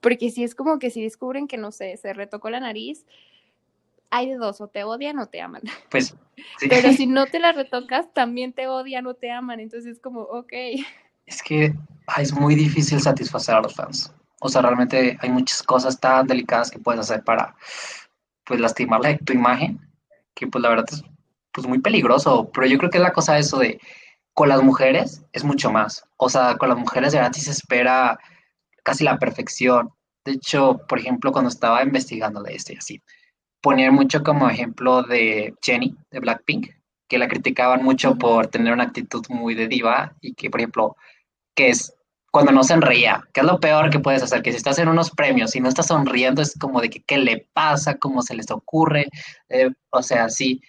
porque 0.00 0.30
si 0.30 0.44
es 0.44 0.54
como 0.54 0.78
que 0.78 0.90
si 0.90 1.02
descubren 1.02 1.46
que, 1.46 1.58
no 1.58 1.72
sé, 1.72 1.96
se 1.96 2.12
retocó 2.12 2.50
la 2.50 2.60
nariz, 2.60 3.04
hay 4.10 4.28
de 4.28 4.36
dos, 4.36 4.60
o 4.60 4.68
te 4.68 4.84
odian 4.84 5.18
o 5.18 5.26
te 5.26 5.40
aman. 5.40 5.62
Pues, 5.90 6.16
sí. 6.58 6.68
Pero 6.68 6.92
si 6.92 7.06
no 7.06 7.26
te 7.26 7.38
la 7.38 7.52
retocas, 7.52 8.12
también 8.12 8.52
te 8.52 8.68
odian 8.68 9.06
o 9.06 9.14
te 9.14 9.30
aman. 9.30 9.60
Entonces 9.60 9.96
es 9.96 10.00
como, 10.00 10.22
ok. 10.22 10.52
Es 11.26 11.42
que 11.42 11.74
ay, 12.06 12.24
es 12.24 12.32
muy 12.32 12.54
difícil 12.54 13.00
satisfacer 13.00 13.54
a 13.54 13.60
los 13.60 13.74
fans. 13.74 14.12
O 14.40 14.48
sea, 14.48 14.62
realmente 14.62 15.18
hay 15.20 15.30
muchas 15.30 15.62
cosas 15.62 16.00
tan 16.00 16.26
delicadas 16.26 16.70
que 16.70 16.78
puedes 16.78 17.00
hacer 17.00 17.22
para, 17.22 17.54
pues, 18.44 18.58
lastimar 18.58 19.00
la, 19.00 19.16
tu 19.18 19.34
imagen, 19.34 19.78
que 20.34 20.46
pues 20.46 20.62
la 20.62 20.70
verdad 20.70 20.86
es 20.90 21.02
pues 21.52 21.66
muy 21.66 21.80
peligroso, 21.80 22.50
pero 22.52 22.66
yo 22.66 22.78
creo 22.78 22.90
que 22.90 22.98
es 22.98 23.02
la 23.02 23.12
cosa 23.12 23.38
eso 23.38 23.58
de 23.58 23.80
con 24.34 24.48
las 24.48 24.62
mujeres 24.62 25.22
es 25.32 25.44
mucho 25.44 25.70
más. 25.70 26.04
O 26.16 26.28
sea, 26.28 26.56
con 26.56 26.68
las 26.68 26.78
mujeres 26.78 27.12
de 27.12 27.18
verdad 27.18 27.32
sí 27.34 27.40
se 27.40 27.50
espera 27.50 28.18
casi 28.82 29.04
la 29.04 29.18
perfección. 29.18 29.90
De 30.24 30.32
hecho, 30.32 30.80
por 30.88 30.98
ejemplo, 30.98 31.32
cuando 31.32 31.50
estaba 31.50 31.82
investigando 31.82 32.42
de 32.42 32.54
esto 32.54 32.72
y 32.72 32.76
así, 32.76 33.02
ponían 33.60 33.94
mucho 33.94 34.22
como 34.22 34.48
ejemplo 34.48 35.02
de 35.02 35.54
Jenny 35.62 35.96
de 36.10 36.20
Blackpink, 36.20 36.70
que 37.08 37.18
la 37.18 37.28
criticaban 37.28 37.82
mucho 37.82 38.16
por 38.16 38.46
tener 38.46 38.72
una 38.72 38.84
actitud 38.84 39.24
muy 39.28 39.54
de 39.54 39.68
diva 39.68 40.14
y 40.20 40.34
que, 40.34 40.48
por 40.48 40.60
ejemplo, 40.60 40.96
que 41.54 41.70
es 41.70 41.94
cuando 42.30 42.52
no 42.52 42.62
sonreía, 42.62 43.28
que 43.34 43.40
es 43.40 43.46
lo 43.46 43.58
peor 43.58 43.90
que 43.90 43.98
puedes 43.98 44.22
hacer, 44.22 44.42
que 44.42 44.52
si 44.52 44.58
estás 44.58 44.78
en 44.78 44.88
unos 44.88 45.10
premios 45.10 45.56
y 45.56 45.60
no 45.60 45.68
estás 45.68 45.88
sonriendo 45.88 46.40
es 46.40 46.56
como 46.58 46.80
de 46.80 46.88
que 46.88 47.02
qué 47.02 47.18
le 47.18 47.48
pasa, 47.52 47.96
cómo 47.98 48.22
se 48.22 48.36
les 48.36 48.50
ocurre, 48.50 49.08
eh, 49.48 49.70
o 49.90 50.02
sea, 50.02 50.28
sí. 50.28 50.62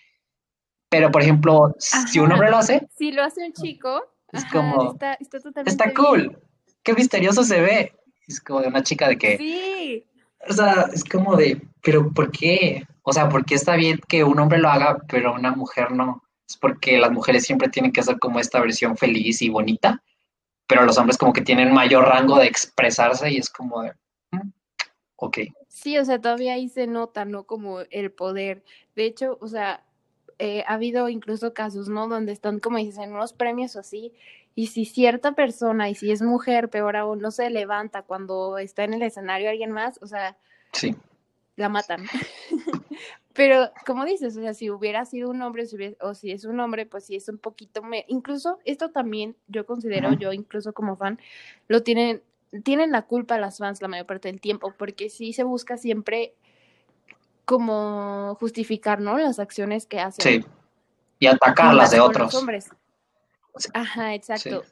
Pero, 0.91 1.09
por 1.09 1.21
ejemplo, 1.21 1.73
Ajá. 1.93 2.07
si 2.07 2.19
un 2.19 2.29
hombre 2.33 2.51
lo 2.51 2.57
hace. 2.57 2.85
Si 2.97 3.13
lo 3.13 3.23
hace 3.23 3.45
un 3.45 3.53
chico, 3.53 4.03
Es 4.33 4.43
Ajá, 4.43 4.51
como, 4.51 4.91
está, 4.91 5.13
está 5.15 5.39
totalmente 5.39 5.71
está 5.71 5.85
bien. 5.85 5.95
cool, 5.95 6.39
qué 6.83 6.93
misterioso 6.93 7.43
se 7.43 7.59
ve. 7.61 7.93
Es 8.27 8.39
como 8.41 8.59
de 8.61 8.67
una 8.67 8.83
chica 8.83 9.07
de 9.07 9.17
que, 9.17 9.37
Sí, 9.37 10.05
o 10.47 10.53
sea, 10.53 10.89
es 10.93 11.03
como 11.05 11.35
de, 11.37 11.61
pero 11.81 12.11
¿por 12.13 12.29
qué? 12.31 12.85
O 13.03 13.11
sea, 13.13 13.27
¿por 13.29 13.45
qué 13.45 13.55
está 13.55 13.75
bien 13.77 13.99
que 14.07 14.23
un 14.23 14.37
hombre 14.39 14.59
lo 14.59 14.69
haga, 14.69 14.97
pero 15.07 15.33
una 15.33 15.51
mujer 15.51 15.91
no? 15.91 16.23
Es 16.47 16.57
porque 16.57 16.97
las 16.97 17.11
mujeres 17.11 17.45
siempre 17.45 17.69
tienen 17.69 17.91
que 17.93 18.01
hacer 18.01 18.19
como 18.19 18.39
esta 18.39 18.59
versión 18.59 18.97
feliz 18.97 19.41
y 19.41 19.49
bonita, 19.49 20.01
pero 20.67 20.83
los 20.85 20.97
hombres 20.97 21.17
como 21.17 21.31
que 21.33 21.41
tienen 21.41 21.73
mayor 21.73 22.05
rango 22.05 22.37
de 22.37 22.47
expresarse 22.47 23.31
y 23.31 23.37
es 23.37 23.49
como 23.49 23.81
de, 23.81 23.93
"Mm, 24.31 24.49
ok, 25.17 25.37
sí, 25.69 25.97
o 25.97 26.03
sea, 26.05 26.19
todavía 26.19 26.53
ahí 26.53 26.67
se 26.69 26.85
nota, 26.87 27.23
¿no? 27.25 27.43
Como 27.45 27.79
el 27.89 28.11
poder. 28.11 28.63
De 28.95 29.05
hecho, 29.05 29.37
o 29.41 29.47
sea, 29.47 29.83
eh, 30.43 30.63
ha 30.65 30.73
habido 30.73 31.07
incluso 31.07 31.53
casos, 31.53 31.87
¿no? 31.87 32.07
Donde 32.07 32.31
están, 32.31 32.59
como 32.59 32.77
dices, 32.77 32.97
en 32.97 33.13
unos 33.13 33.31
premios 33.31 33.75
o 33.75 33.79
así, 33.79 34.11
y 34.55 34.67
si 34.67 34.85
cierta 34.85 35.33
persona, 35.33 35.87
y 35.87 35.93
si 35.93 36.11
es 36.11 36.23
mujer, 36.23 36.67
peor 36.67 36.95
aún, 36.95 37.19
no 37.19 37.29
se 37.29 37.47
levanta 37.51 38.01
cuando 38.01 38.57
está 38.57 38.83
en 38.83 38.95
el 38.95 39.03
escenario 39.03 39.51
alguien 39.51 39.71
más, 39.71 39.99
o 40.01 40.07
sea, 40.07 40.35
sí, 40.73 40.95
la 41.57 41.69
matan. 41.69 42.05
Pero, 43.33 43.69
como 43.85 44.03
dices, 44.03 44.35
o 44.35 44.41
sea, 44.41 44.55
si 44.55 44.71
hubiera 44.71 45.05
sido 45.05 45.29
un 45.29 45.43
hombre, 45.43 45.67
si 45.67 45.75
hubiera- 45.75 45.95
o 46.01 46.15
si 46.15 46.31
es 46.31 46.43
un 46.43 46.59
hombre, 46.59 46.87
pues 46.87 47.05
sí 47.05 47.15
es 47.15 47.29
un 47.29 47.37
poquito, 47.37 47.83
me... 47.83 48.03
incluso 48.07 48.57
esto 48.65 48.89
también 48.89 49.35
yo 49.47 49.67
considero, 49.67 50.11
yo 50.13 50.33
incluso 50.33 50.73
como 50.73 50.97
fan, 50.97 51.19
lo 51.67 51.83
tienen, 51.83 52.23
tienen 52.63 52.91
la 52.91 53.03
culpa 53.03 53.37
las 53.37 53.59
fans 53.59 53.79
la 53.79 53.87
mayor 53.89 54.07
parte 54.07 54.27
del 54.27 54.41
tiempo, 54.41 54.73
porque 54.75 55.09
sí 55.09 55.33
se 55.33 55.43
busca 55.43 55.77
siempre 55.77 56.33
como 57.51 58.35
justificar, 58.39 59.01
¿no? 59.01 59.17
Las 59.17 59.39
acciones 59.39 59.85
que 59.85 59.99
hacen. 59.99 60.23
sí, 60.43 60.47
y 61.19 61.25
y 61.25 61.27
atacar 61.27 61.67
más 61.67 61.75
las 61.75 61.91
de 61.91 61.99
otros. 61.99 62.33
hombres. 62.33 62.69
Sí. 63.57 63.69
Ajá, 63.73 64.15
exacto. 64.15 64.63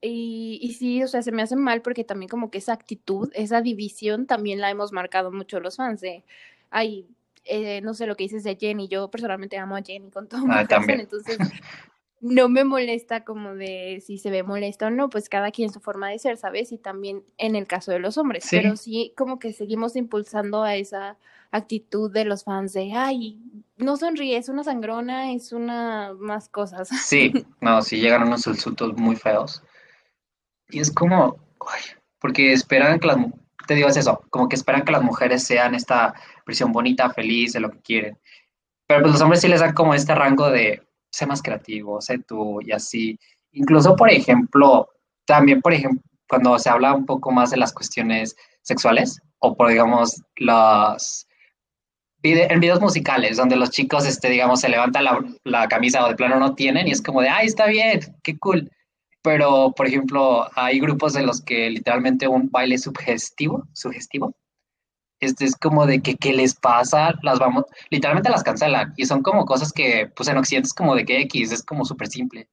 Y, 0.00 0.60
y 0.62 0.74
sí, 0.74 1.02
o 1.02 1.08
sea, 1.08 1.22
se 1.22 1.32
me 1.32 1.42
hace 1.42 1.56
mal 1.56 1.82
porque 1.82 2.04
también 2.04 2.28
como 2.28 2.50
que 2.52 2.58
esa 2.58 2.72
actitud, 2.72 3.30
esa 3.34 3.60
división 3.62 4.26
también 4.26 4.60
la 4.60 4.70
hemos 4.70 4.92
marcado 4.92 5.32
mucho 5.32 5.58
los 5.58 5.76
fans 5.76 6.00
de, 6.00 6.22
ay, 6.70 7.06
eh, 7.46 7.80
no 7.80 7.94
sé 7.94 8.06
lo 8.06 8.14
que 8.16 8.24
dices 8.24 8.44
de 8.44 8.56
Jenny, 8.56 8.86
yo 8.86 9.10
personalmente 9.10 9.58
amo 9.58 9.74
a 9.76 9.82
Jenny 9.82 10.10
con 10.10 10.28
todo 10.28 10.42
mi 10.46 10.54
Ah, 10.54 10.66
corazón, 10.68 11.00
entonces 11.00 11.38
no 12.20 12.48
me 12.48 12.64
molesta 12.64 13.24
como 13.24 13.54
de 13.56 14.00
si 14.06 14.18
se 14.18 14.30
ve 14.30 14.42
molesta 14.44 14.86
o 14.86 14.90
no, 14.90 15.10
pues 15.10 15.28
cada 15.28 15.50
quien 15.50 15.72
su 15.72 15.80
forma 15.80 16.08
de 16.10 16.18
ser, 16.20 16.36
¿sabes? 16.36 16.70
Y 16.70 16.78
también 16.78 17.24
en 17.38 17.56
el 17.56 17.66
caso 17.66 17.90
de 17.90 17.98
los 17.98 18.16
hombres, 18.16 18.44
Sí. 18.44 18.56
pero 18.56 18.76
sí 18.76 19.12
como 19.16 19.38
que 19.38 19.52
seguimos 19.52 19.96
impulsando 19.96 20.62
a 20.62 20.76
esa 20.76 21.16
actitud 21.56 22.10
de 22.12 22.24
los 22.24 22.44
fans 22.44 22.72
de, 22.72 22.92
ay, 22.94 23.40
no 23.76 23.96
sonríe, 23.96 24.36
es 24.36 24.48
una 24.48 24.64
sangrona, 24.64 25.32
es 25.32 25.52
una 25.52 26.12
más 26.18 26.48
cosas. 26.48 26.88
Sí, 27.04 27.32
no, 27.60 27.80
sí 27.80 28.00
llegan 28.00 28.24
unos 28.24 28.46
insultos 28.46 28.96
muy 28.96 29.16
feos. 29.16 29.62
Y 30.68 30.80
es 30.80 30.90
como, 30.90 31.36
ay, 31.60 31.82
porque 32.18 32.52
esperan 32.52 32.98
que 32.98 33.06
las, 33.06 33.18
te 33.68 33.74
digo, 33.74 33.88
es 33.88 33.96
eso, 33.96 34.22
como 34.30 34.48
que 34.48 34.56
esperan 34.56 34.84
que 34.84 34.92
las 34.92 35.02
mujeres 35.02 35.44
sean 35.44 35.74
esta 35.74 36.14
versión 36.44 36.72
bonita, 36.72 37.10
feliz, 37.10 37.52
de 37.52 37.60
lo 37.60 37.70
que 37.70 37.80
quieren. 37.80 38.18
Pero 38.86 39.02
pues 39.02 39.12
los 39.12 39.22
hombres 39.22 39.40
sí 39.40 39.48
les 39.48 39.60
dan 39.60 39.74
como 39.74 39.94
este 39.94 40.14
rango 40.14 40.50
de, 40.50 40.82
sé 41.10 41.26
más 41.26 41.40
creativo, 41.40 42.00
sé 42.00 42.18
tú, 42.18 42.60
y 42.62 42.72
así. 42.72 43.18
Incluso, 43.52 43.94
por 43.94 44.10
ejemplo, 44.10 44.88
también, 45.24 45.62
por 45.62 45.72
ejemplo, 45.72 46.02
cuando 46.28 46.58
se 46.58 46.68
habla 46.68 46.94
un 46.94 47.06
poco 47.06 47.30
más 47.30 47.50
de 47.50 47.58
las 47.58 47.72
cuestiones 47.72 48.34
sexuales, 48.62 49.20
o 49.38 49.54
por, 49.56 49.68
digamos, 49.68 50.20
los 50.36 51.26
en 52.24 52.60
videos 52.60 52.80
musicales, 52.80 53.36
donde 53.36 53.56
los 53.56 53.70
chicos, 53.70 54.06
este, 54.06 54.30
digamos, 54.30 54.60
se 54.60 54.68
levantan 54.68 55.04
la, 55.04 55.24
la 55.44 55.68
camisa 55.68 56.04
o 56.04 56.08
de 56.08 56.16
plano 56.16 56.38
no 56.38 56.54
tienen, 56.54 56.88
y 56.88 56.92
es 56.92 57.02
como 57.02 57.20
de, 57.20 57.28
ay, 57.28 57.46
está 57.46 57.66
bien, 57.66 58.00
qué 58.22 58.38
cool. 58.38 58.70
Pero, 59.22 59.72
por 59.76 59.86
ejemplo, 59.86 60.48
hay 60.54 60.80
grupos 60.80 61.16
en 61.16 61.26
los 61.26 61.40
que 61.42 61.70
literalmente 61.70 62.28
un 62.28 62.50
baile 62.50 62.78
sugestivo, 62.78 63.66
sugestivo, 63.72 64.34
este 65.20 65.44
es 65.44 65.56
como 65.56 65.86
de 65.86 66.00
que, 66.00 66.16
¿qué 66.16 66.32
les 66.32 66.54
pasa? 66.54 67.14
Las 67.22 67.38
vamos, 67.38 67.64
literalmente 67.90 68.30
las 68.30 68.42
cancelan, 68.42 68.92
y 68.96 69.06
son 69.06 69.22
como 69.22 69.44
cosas 69.44 69.72
que, 69.72 70.10
pues 70.14 70.28
en 70.28 70.38
Occidente 70.38 70.66
es 70.66 70.74
como 70.74 70.94
de 70.94 71.04
que 71.04 71.20
X, 71.22 71.52
es 71.52 71.62
como 71.62 71.84
súper 71.84 72.08
simple. 72.08 72.48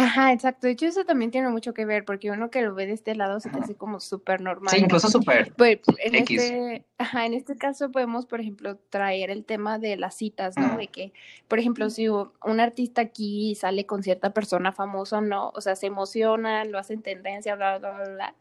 Ajá, 0.00 0.32
exacto. 0.32 0.66
De 0.66 0.72
hecho, 0.72 0.86
eso 0.86 1.04
también 1.04 1.30
tiene 1.30 1.50
mucho 1.50 1.74
que 1.74 1.84
ver, 1.84 2.06
porque 2.06 2.30
uno 2.30 2.50
que 2.50 2.62
lo 2.62 2.74
ve 2.74 2.86
de 2.86 2.94
este 2.94 3.14
lado 3.14 3.38
se 3.38 3.50
te 3.50 3.58
hace 3.58 3.74
como 3.74 4.00
súper 4.00 4.40
normal. 4.40 4.74
Sí, 4.74 4.80
incluso 4.80 5.10
súper 5.10 5.52
Pues 5.52 5.80
en 5.98 6.14
X. 6.14 6.42
este, 6.42 6.86
ajá, 6.96 7.26
en 7.26 7.34
este 7.34 7.54
caso 7.56 7.90
podemos, 7.90 8.24
por 8.24 8.40
ejemplo, 8.40 8.78
traer 8.88 9.28
el 9.28 9.44
tema 9.44 9.78
de 9.78 9.98
las 9.98 10.16
citas, 10.16 10.56
¿no? 10.56 10.64
Ajá. 10.64 10.78
De 10.78 10.86
que, 10.86 11.12
por 11.48 11.58
ejemplo, 11.58 11.90
si 11.90 12.08
un 12.08 12.60
artista 12.60 13.02
aquí 13.02 13.54
sale 13.56 13.84
con 13.84 14.02
cierta 14.02 14.32
persona 14.32 14.72
famosa 14.72 15.20
no, 15.20 15.50
o 15.54 15.60
sea, 15.60 15.76
se 15.76 15.88
emociona, 15.88 16.64
lo 16.64 16.78
hacen 16.78 17.02
tendencia, 17.02 17.54
bla, 17.54 17.76
bla, 17.78 17.90
bla, 17.92 18.08
bla. 18.08 18.34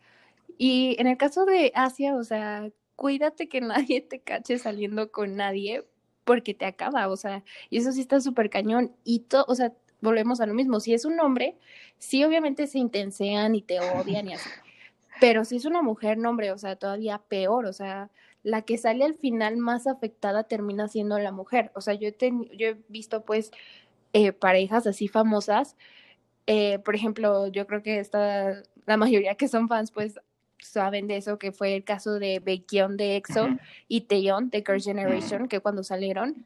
Y 0.58 0.96
en 0.98 1.08
el 1.08 1.18
caso 1.18 1.44
de 1.44 1.74
Asia, 1.76 2.16
o 2.16 2.24
sea, 2.24 2.70
cuídate 2.96 3.50
que 3.50 3.60
nadie 3.92 4.00
te 4.00 4.22
cache 4.22 4.58
saliendo 4.60 5.12
con 5.12 5.36
nadie 5.36 5.86
porque 6.24 6.54
te 6.54 6.66
acaba, 6.66 7.10
o 7.10 7.18
sea, 7.18 7.44
y 7.70 7.80
eso 7.80 7.92
sí 7.92 8.00
está 8.00 8.22
súper 8.22 8.50
cañón. 8.50 8.96
Y 9.04 9.22
todo, 9.22 9.44
o 9.50 9.56
sea, 9.56 9.74
volvemos 10.02 10.42
a 10.42 10.46
lo 10.46 10.54
mismo, 10.54 10.80
si 10.80 10.94
es 10.94 11.06
un 11.06 11.20
hombre, 11.20 11.56
sí 11.98 12.24
obviamente 12.24 12.68
se 12.68 12.80
intensean 12.80 13.56
y 13.56 13.62
te 13.62 13.80
odian 13.80 14.28
y 14.30 14.34
así. 14.34 14.50
Pero 15.20 15.44
si 15.46 15.58
es 15.58 15.66
una 15.66 15.82
mujer, 15.82 16.18
no, 16.18 16.30
hombre, 16.30 16.52
o 16.52 16.58
sea, 16.58 16.76
todavía 16.78 17.18
peor, 17.28 17.66
o 17.66 17.74
sea, 17.74 18.10
la 18.44 18.62
que 18.62 18.78
sale 18.78 19.04
al 19.04 19.16
final 19.16 19.58
más 19.58 19.86
afectada 19.88 20.44
termina 20.46 20.88
siendo 20.88 21.20
la 21.20 21.32
mujer. 21.34 21.72
O 21.76 21.82
sea, 21.82 21.94
yo 21.94 22.08
he, 22.08 22.12
ten- 22.14 22.48
yo 22.58 22.68
he 22.70 22.78
visto 22.88 23.26
pues 23.26 23.52
eh, 24.14 24.32
parejas 24.32 24.88
así 24.88 25.08
famosas, 25.10 25.76
eh, 26.48 26.80
por 26.80 26.96
ejemplo, 26.96 27.48
yo 27.48 27.68
creo 27.68 27.84
que 27.84 28.00
esta, 28.00 28.64
la 28.86 28.98
mayoría 28.98 29.36
que 29.36 29.48
son 29.48 29.68
fans 29.68 29.92
pues 29.92 30.20
saben 30.58 31.08
de 31.08 31.18
eso, 31.18 31.38
que 31.38 31.52
fue 31.52 31.76
el 31.76 31.84
caso 31.84 32.14
de 32.20 32.40
Baekhyun 32.40 32.98
de 32.98 33.18
EXO 33.18 33.48
y 33.88 34.02
Taeyeon 34.02 34.50
de 34.50 34.60
Girls' 34.66 34.84
Generation, 34.86 35.48
que 35.48 35.60
cuando 35.60 35.84
salieron, 35.84 36.46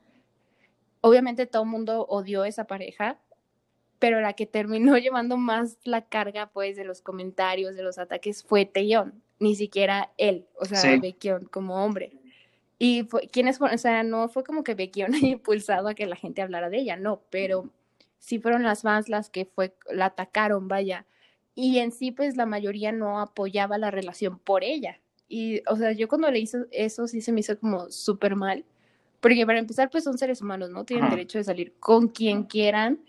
obviamente 1.02 1.46
todo 1.46 1.64
el 1.64 1.70
mundo 1.70 2.06
odió 2.10 2.46
esa 2.46 2.66
pareja, 2.66 3.18
pero 4.04 4.20
la 4.20 4.34
que 4.34 4.46
terminó 4.46 4.98
llevando 4.98 5.38
más 5.38 5.78
la 5.86 6.02
carga, 6.02 6.48
pues, 6.52 6.76
de 6.76 6.84
los 6.84 7.02
comentarios, 7.02 7.78
de 7.78 7.84
los 7.84 7.98
ataques, 7.98 8.44
fue 8.44 8.66
Taeyeon, 8.66 9.14
ni 9.40 9.56
siquiera 9.56 10.12
él, 10.18 10.46
o 10.60 10.66
sea, 10.66 10.78
Sí. 10.78 11.16
Como 11.50 11.86
hombre. 11.86 12.12
Y 12.78 13.04
fue, 13.04 13.30
¿quiénes 13.30 13.60
fueron? 13.60 13.76
O 13.76 13.78
sea, 13.78 14.04
no 14.04 14.28
fue 14.28 14.44
como 14.44 14.66
que 14.66 14.76
Baekhyun 14.76 15.14
haya 15.16 15.30
impulsado 15.30 15.88
a 15.88 15.94
que 15.94 16.06
la 16.06 16.18
gente 16.18 16.42
hablara 16.42 16.70
de 16.70 16.80
ella, 16.80 16.98
no, 16.98 17.22
pero 17.30 17.70
sí 18.20 18.40
fueron 18.40 18.64
las 18.64 18.82
fans 18.82 19.08
las 19.08 19.30
que 19.30 19.46
fue, 19.46 19.74
la 19.90 20.08
atacaron, 20.08 20.68
vaya. 20.68 21.06
Y 21.56 21.78
en 21.78 21.94
sí, 21.94 22.12
pues, 22.12 22.36
la 22.36 22.46
mayoría 22.46 22.92
no 22.92 23.22
apoyaba 23.22 23.78
la 23.78 23.90
relación 23.90 24.38
por 24.38 24.66
ella. 24.66 25.00
Y, 25.30 25.62
o 25.66 25.78
sea, 25.78 25.94
yo 25.94 26.10
cuando 26.10 26.30
le 26.30 26.40
hizo 26.40 26.66
eso, 26.72 27.08
sí 27.08 27.22
se 27.22 27.32
me 27.32 27.40
hizo 27.40 27.58
como 27.58 27.90
súper 27.90 28.36
mal. 28.36 28.66
Porque 29.22 29.46
para 29.46 29.60
empezar, 29.60 29.90
pues 29.90 30.04
son 30.04 30.18
seres 30.18 30.42
humanos, 30.42 30.72
¿no? 30.72 30.84
Tienen 30.84 31.06
Ajá. 31.06 31.16
derecho 31.16 31.38
de 31.38 31.46
salir 31.46 31.74
con 31.80 32.10
quien 32.10 32.44
quieran 32.44 33.00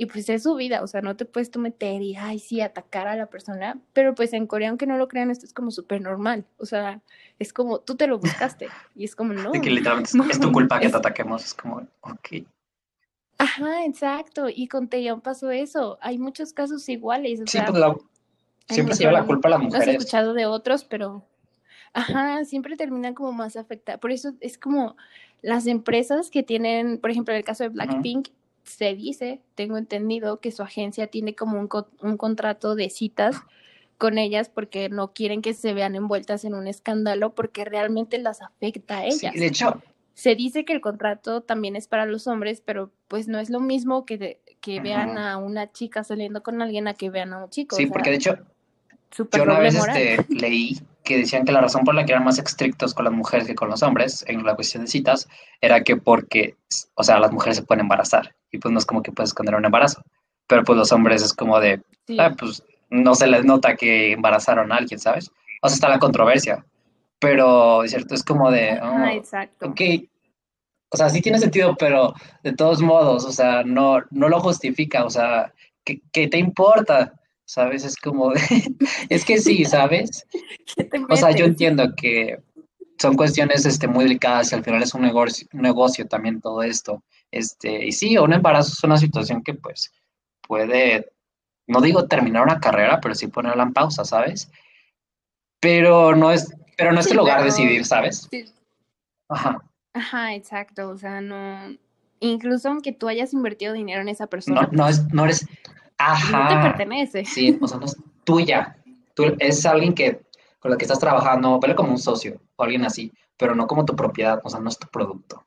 y 0.00 0.06
pues 0.06 0.28
es 0.28 0.44
su 0.44 0.54
vida, 0.54 0.82
o 0.82 0.86
sea, 0.86 1.02
no 1.02 1.16
te 1.16 1.24
puedes 1.26 1.50
tú 1.50 1.58
meter 1.58 2.00
y, 2.02 2.14
ay, 2.16 2.38
sí, 2.38 2.60
atacar 2.60 3.08
a 3.08 3.16
la 3.16 3.26
persona, 3.26 3.78
pero 3.92 4.14
pues 4.14 4.32
en 4.32 4.46
Corea, 4.46 4.70
aunque 4.70 4.86
no 4.86 4.96
lo 4.96 5.08
crean, 5.08 5.30
esto 5.30 5.44
es 5.44 5.52
como 5.52 5.70
súper 5.72 6.00
normal, 6.00 6.46
o 6.56 6.64
sea, 6.66 7.02
es 7.40 7.52
como, 7.52 7.80
tú 7.80 7.96
te 7.96 8.06
lo 8.06 8.18
buscaste, 8.18 8.68
y 8.94 9.04
es 9.04 9.14
como, 9.16 9.32
no. 9.34 9.50
De 9.52 9.60
que 9.60 9.70
literalmente 9.70 10.08
es, 10.10 10.14
no, 10.14 10.24
es 10.24 10.38
tu 10.40 10.52
culpa 10.52 10.78
que 10.78 10.86
es- 10.86 10.92
te 10.92 10.98
ataquemos, 10.98 11.44
es 11.44 11.52
como, 11.52 11.86
ok. 12.00 12.28
Ajá, 13.38 13.84
exacto, 13.84 14.48
y 14.48 14.68
con 14.68 14.88
Taeyong 14.88 15.20
pasó 15.20 15.50
eso, 15.50 15.98
hay 16.00 16.18
muchos 16.18 16.52
casos 16.52 16.88
iguales, 16.88 17.40
o 17.40 17.46
Sí, 17.46 17.58
sea, 17.58 17.66
pues 17.66 17.78
la- 17.78 17.96
siempre 18.68 18.94
se 18.94 19.02
lleva 19.02 19.12
la 19.12 19.24
culpa 19.26 19.48
a 19.48 19.50
las 19.50 19.60
no 19.60 19.66
has 19.66 19.72
mujeres. 19.74 19.96
escuchado 19.96 20.32
de 20.34 20.46
otros, 20.46 20.84
pero 20.84 21.24
ajá, 21.92 22.44
siempre 22.44 22.76
terminan 22.76 23.14
como 23.14 23.32
más 23.32 23.56
afectadas. 23.56 24.00
Por 24.00 24.12
eso 24.12 24.34
es 24.40 24.58
como 24.58 24.96
las 25.42 25.66
empresas 25.66 26.30
que 26.30 26.42
tienen, 26.42 26.98
por 26.98 27.10
ejemplo, 27.10 27.32
en 27.34 27.38
el 27.38 27.44
caso 27.44 27.64
de 27.64 27.70
Blackpink, 27.70 28.28
se 28.68 28.94
dice, 28.94 29.40
tengo 29.54 29.76
entendido, 29.78 30.40
que 30.40 30.50
su 30.52 30.62
agencia 30.62 31.06
tiene 31.08 31.34
como 31.34 31.58
un, 31.58 31.68
co- 31.68 31.88
un 32.02 32.16
contrato 32.16 32.74
de 32.74 32.90
citas 32.90 33.36
con 33.96 34.16
ellas 34.18 34.48
porque 34.48 34.88
no 34.88 35.12
quieren 35.12 35.42
que 35.42 35.54
se 35.54 35.74
vean 35.74 35.96
envueltas 35.96 36.44
en 36.44 36.54
un 36.54 36.68
escándalo 36.68 37.34
porque 37.34 37.64
realmente 37.64 38.18
las 38.18 38.42
afecta 38.42 38.98
a 38.98 39.10
Sí, 39.10 39.26
ellas. 39.26 39.34
de 39.34 39.46
hecho, 39.46 39.82
Se 40.14 40.34
dice 40.34 40.64
que 40.64 40.72
el 40.72 40.80
contrato 40.80 41.40
también 41.42 41.76
es 41.76 41.86
para 41.88 42.04
los 42.06 42.26
hombres, 42.26 42.60
pero 42.64 42.90
pues 43.08 43.28
no 43.28 43.38
es 43.38 43.50
lo 43.50 43.60
mismo 43.60 44.04
que, 44.04 44.18
de- 44.18 44.40
que 44.60 44.80
vean 44.80 45.16
a 45.18 45.36
una 45.38 45.70
chica 45.72 46.04
saliendo 46.04 46.42
con 46.42 46.60
alguien 46.62 46.88
a 46.88 46.94
que 46.94 47.10
vean 47.10 47.32
a 47.32 47.44
un 47.44 47.50
chico. 47.50 47.76
sí, 47.76 47.84
o 47.84 47.86
sea, 47.86 47.92
porque 47.92 48.10
de 48.10 48.16
hecho, 48.16 48.36
yo 49.32 49.42
una 49.44 49.58
vez 49.60 49.74
este, 49.74 50.24
leí 50.28 50.76
que 51.08 51.16
decían 51.16 51.46
que 51.46 51.52
la 51.52 51.62
razón 51.62 51.84
por 51.84 51.94
la 51.94 52.04
que 52.04 52.12
eran 52.12 52.24
más 52.24 52.38
estrictos 52.38 52.92
con 52.92 53.06
las 53.06 53.14
mujeres 53.14 53.46
que 53.46 53.54
con 53.54 53.70
los 53.70 53.82
hombres 53.82 54.22
en 54.28 54.44
la 54.44 54.54
cuestión 54.54 54.84
de 54.84 54.90
citas 54.90 55.26
era 55.62 55.82
que 55.82 55.96
porque, 55.96 56.54
o 56.94 57.02
sea, 57.02 57.18
las 57.18 57.32
mujeres 57.32 57.56
se 57.56 57.62
pueden 57.62 57.80
embarazar 57.80 58.34
y 58.50 58.58
pues 58.58 58.70
no 58.70 58.78
es 58.78 58.84
como 58.84 59.02
que 59.02 59.10
puedes 59.10 59.30
esconder 59.30 59.54
un 59.54 59.64
embarazo, 59.64 60.02
pero 60.46 60.62
pues 60.64 60.76
los 60.76 60.92
hombres 60.92 61.22
es 61.22 61.32
como 61.32 61.58
de, 61.60 61.80
Sí. 62.06 62.16
ah, 62.20 62.34
pues 62.38 62.62
no 62.90 63.14
se 63.14 63.26
les 63.26 63.44
nota 63.44 63.74
que 63.74 64.12
embarazaron 64.12 64.70
a 64.70 64.76
alguien, 64.76 65.00
¿sabes? 65.00 65.30
O 65.62 65.68
sea, 65.68 65.74
está 65.74 65.88
la 65.88 65.98
controversia, 65.98 66.64
pero 67.18 67.82
cierto, 67.86 68.14
es 68.14 68.22
como 68.22 68.50
de, 68.50 68.78
oh, 68.82 69.04
exacto. 69.06 69.66
ok, 69.66 69.80
o 70.90 70.96
sea, 70.96 71.08
sí 71.08 71.20
tiene 71.20 71.38
sentido, 71.38 71.74
pero 71.78 72.14
de 72.42 72.52
todos 72.52 72.80
modos, 72.82 73.24
o 73.24 73.32
sea, 73.32 73.62
no, 73.62 74.00
no 74.10 74.28
lo 74.28 74.40
justifica, 74.40 75.04
o 75.04 75.10
sea, 75.10 75.52
¿qué, 75.84 76.28
te 76.28 76.38
importa? 76.38 77.14
¿Sabes? 77.48 77.82
Es 77.84 77.96
como, 77.96 78.32
es 79.08 79.24
que 79.24 79.38
sí, 79.38 79.64
¿sabes? 79.64 80.26
O 81.10 81.16
sea, 81.16 81.30
yo 81.30 81.46
entiendo 81.46 81.94
que 81.96 82.38
son 82.98 83.16
cuestiones 83.16 83.64
este, 83.64 83.88
muy 83.88 84.04
delicadas 84.04 84.52
y 84.52 84.54
al 84.54 84.64
final 84.64 84.82
es 84.82 84.92
un 84.92 85.00
negocio, 85.00 85.48
un 85.54 85.62
negocio 85.62 86.06
también 86.06 86.42
todo 86.42 86.62
esto. 86.62 87.02
Este, 87.30 87.86
y 87.86 87.92
sí, 87.92 88.18
un 88.18 88.34
embarazo 88.34 88.72
es 88.72 88.84
una 88.84 88.98
situación 88.98 89.42
que 89.42 89.54
pues 89.54 89.90
puede, 90.46 91.10
no 91.66 91.80
digo 91.80 92.06
terminar 92.06 92.42
una 92.42 92.60
carrera, 92.60 93.00
pero 93.00 93.14
sí 93.14 93.28
ponerla 93.28 93.62
en 93.62 93.72
pausa, 93.72 94.04
¿sabes? 94.04 94.50
Pero 95.58 96.14
no 96.14 96.30
es, 96.30 96.54
pero 96.76 96.92
no 96.92 97.00
es 97.00 97.10
el 97.10 97.16
lugar 97.16 97.38
de 97.38 97.46
decidir, 97.46 97.84
¿sabes? 97.86 98.28
Ajá. 99.30 99.58
Ajá, 99.94 100.34
exacto. 100.34 100.90
O 100.90 100.98
sea, 100.98 101.22
no. 101.22 101.76
Incluso 102.20 102.68
aunque 102.68 102.92
tú 102.92 103.08
hayas 103.08 103.32
invertido 103.32 103.72
dinero 103.72 104.02
en 104.02 104.08
esa 104.08 104.26
persona. 104.26 104.62
No, 104.62 104.68
no, 104.72 104.88
es, 104.88 105.02
no 105.14 105.24
eres. 105.24 105.46
Ajá. 105.98 106.44
No 106.44 106.48
te 106.48 106.68
pertenece. 106.68 107.24
Sí, 107.24 107.58
o 107.60 107.68
sea, 107.68 107.78
no 107.78 107.86
es 107.86 107.96
tuya. 108.24 108.76
Tú, 109.14 109.36
es 109.38 109.66
alguien 109.66 109.94
que 109.94 110.22
con 110.60 110.70
la 110.70 110.76
que 110.76 110.84
estás 110.84 110.98
trabajando, 110.98 111.58
pero 111.60 111.76
como 111.76 111.90
un 111.90 111.98
socio 111.98 112.40
o 112.56 112.64
alguien 112.64 112.84
así, 112.84 113.12
pero 113.36 113.54
no 113.54 113.66
como 113.66 113.84
tu 113.84 113.94
propiedad, 113.94 114.40
o 114.42 114.50
sea, 114.50 114.60
no 114.60 114.68
es 114.68 114.78
tu 114.78 114.88
producto. 114.88 115.44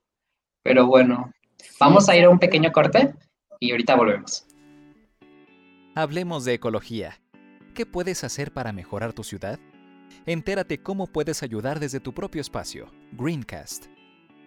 Pero 0.63 0.87
bueno, 0.87 1.31
vamos 1.79 2.07
a 2.09 2.15
ir 2.15 2.25
a 2.25 2.29
un 2.29 2.39
pequeño 2.39 2.71
corte 2.71 3.13
y 3.59 3.71
ahorita 3.71 3.95
volvemos. 3.95 4.45
Hablemos 5.95 6.45
de 6.45 6.53
ecología. 6.53 7.21
¿Qué 7.75 7.85
puedes 7.85 8.23
hacer 8.23 8.51
para 8.53 8.71
mejorar 8.71 9.13
tu 9.13 9.23
ciudad? 9.23 9.59
Entérate 10.25 10.81
cómo 10.81 11.07
puedes 11.07 11.43
ayudar 11.43 11.79
desde 11.79 11.99
tu 11.99 12.13
propio 12.13 12.41
espacio. 12.41 12.91
Greencast. 13.13 13.87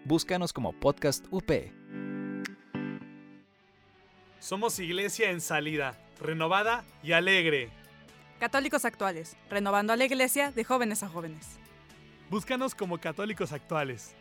Búscanos 0.04 0.52
como 0.52 0.72
Podcast 0.72 1.26
UP. 1.30 1.50
Somos 4.44 4.78
iglesia 4.78 5.30
en 5.30 5.40
salida, 5.40 5.96
renovada 6.20 6.84
y 7.02 7.12
alegre. 7.12 7.70
Católicos 8.38 8.84
actuales, 8.84 9.38
renovando 9.48 9.94
a 9.94 9.96
la 9.96 10.04
iglesia 10.04 10.52
de 10.52 10.64
jóvenes 10.64 11.02
a 11.02 11.08
jóvenes. 11.08 11.56
Búscanos 12.28 12.74
como 12.74 12.98
católicos 12.98 13.52
actuales. 13.52 14.14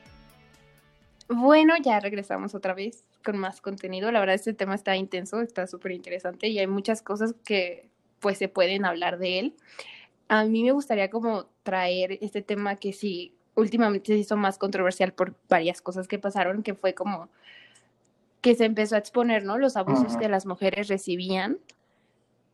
Bueno, 1.28 1.74
ya 1.84 2.00
regresamos 2.00 2.56
otra 2.56 2.74
vez 2.74 3.04
con 3.22 3.38
más 3.38 3.60
contenido. 3.60 4.14
La 4.14 4.22
verdad, 4.22 4.36
este 4.36 4.54
tema 4.54 4.76
está 4.76 4.96
intenso, 4.96 5.42
está 5.42 5.68
súper 5.68 5.92
interesante 5.92 6.48
y 6.48 6.58
hay 6.58 6.68
muchas 6.68 7.02
cosas 7.02 7.36
que 7.44 7.90
pues 8.22 8.38
se 8.38 8.48
pueden 8.48 8.86
hablar 8.86 9.18
de 9.18 9.40
él 9.40 9.56
a 10.28 10.46
mí 10.46 10.64
me 10.64 10.72
gustaría 10.72 11.10
como 11.10 11.46
traer 11.64 12.18
este 12.22 12.42
tema 12.42 12.76
que 12.76 12.94
sí, 12.94 13.36
últimamente 13.56 14.14
se 14.14 14.20
hizo 14.20 14.38
más 14.38 14.58
controversial 14.58 15.14
por 15.14 15.36
varias 15.48 15.82
cosas 15.82 16.08
que 16.08 16.18
pasaron, 16.18 16.64
que 16.64 16.74
fue 16.74 16.94
como 16.94 17.30
que 18.44 18.56
se 18.56 18.66
empezó 18.66 18.96
a 18.96 18.98
exponer, 18.98 19.46
¿no? 19.46 19.58
Los 19.58 19.78
abusos 19.78 20.18
que 20.18 20.28
las 20.28 20.46
mujeres 20.46 20.90
recibían, 20.90 21.60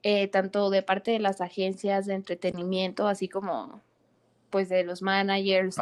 eh, 0.03 0.27
tanto 0.27 0.69
de 0.69 0.83
parte 0.83 1.09
de 1.09 1.19
las 1.19 1.41
agencias 1.41 2.05
de 2.05 2.13
entretenimiento, 2.13 3.07
así 3.07 3.27
como 3.27 3.81
pues 4.51 4.69
de 4.69 4.83
los 4.83 5.01
managers 5.01 5.77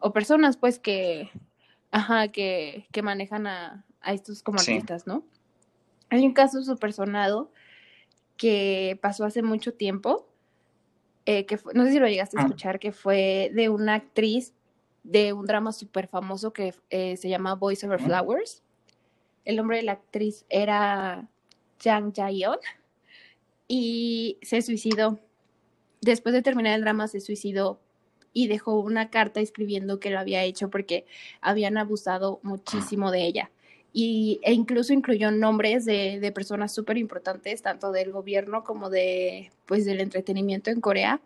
o, 0.00 0.12
personas 0.12 0.56
pues 0.56 0.78
que, 0.78 1.30
ajá, 1.90 2.28
que, 2.28 2.86
que 2.90 3.02
manejan 3.02 3.46
a, 3.46 3.84
a 4.00 4.14
estos 4.14 4.42
como 4.42 4.60
artistas, 4.60 5.06
¿no? 5.06 5.22
Hay 6.08 6.24
un 6.24 6.32
caso 6.32 6.62
súper 6.62 6.94
sonado 6.94 7.52
que 8.38 8.98
pasó 9.02 9.26
hace 9.26 9.42
mucho 9.42 9.74
tiempo, 9.74 10.26
eh, 11.26 11.44
que 11.44 11.58
no 11.74 11.84
sé 11.84 11.92
si 11.92 11.98
lo 11.98 12.08
llegaste 12.08 12.38
a 12.38 12.44
escuchar, 12.44 12.78
que 12.78 12.92
fue 12.92 13.50
de 13.52 13.68
una 13.68 13.92
actriz 13.92 14.54
de 15.02 15.34
un 15.34 15.44
drama 15.44 15.72
súper 15.72 16.08
famoso 16.08 16.54
que 16.54 16.74
eh, 16.88 17.18
se 17.18 17.28
llama 17.28 17.54
Voice 17.56 17.86
Over 17.86 18.00
Flowers. 18.00 18.62
El 19.48 19.56
nombre 19.56 19.78
de 19.78 19.82
la 19.82 19.92
actriz 19.92 20.44
era 20.50 21.26
Jang 21.82 22.12
Jae-yeon 22.12 22.58
y 23.66 24.36
se 24.42 24.60
suicidó. 24.60 25.18
Después 26.02 26.34
de 26.34 26.42
terminar 26.42 26.74
el 26.74 26.82
drama 26.82 27.08
se 27.08 27.20
suicidó 27.20 27.80
y 28.34 28.48
dejó 28.48 28.78
una 28.78 29.08
carta 29.08 29.40
escribiendo 29.40 30.00
que 30.00 30.10
lo 30.10 30.18
había 30.18 30.44
hecho 30.44 30.68
porque 30.68 31.06
habían 31.40 31.78
abusado 31.78 32.40
muchísimo 32.42 33.10
de 33.10 33.24
ella 33.24 33.50
y, 33.94 34.38
e 34.42 34.52
incluso 34.52 34.92
incluyó 34.92 35.30
nombres 35.30 35.86
de, 35.86 36.30
personas 36.34 36.74
súper 36.74 36.98
importantes, 36.98 37.62
tanto 37.62 37.90
del 37.90 38.12
gobierno 38.12 38.64
como 38.64 38.90
de, 38.90 39.50
pues, 39.64 39.86
del 39.86 40.02
entretenimiento 40.02 40.70
en 40.70 40.82
Corea, 40.82 41.22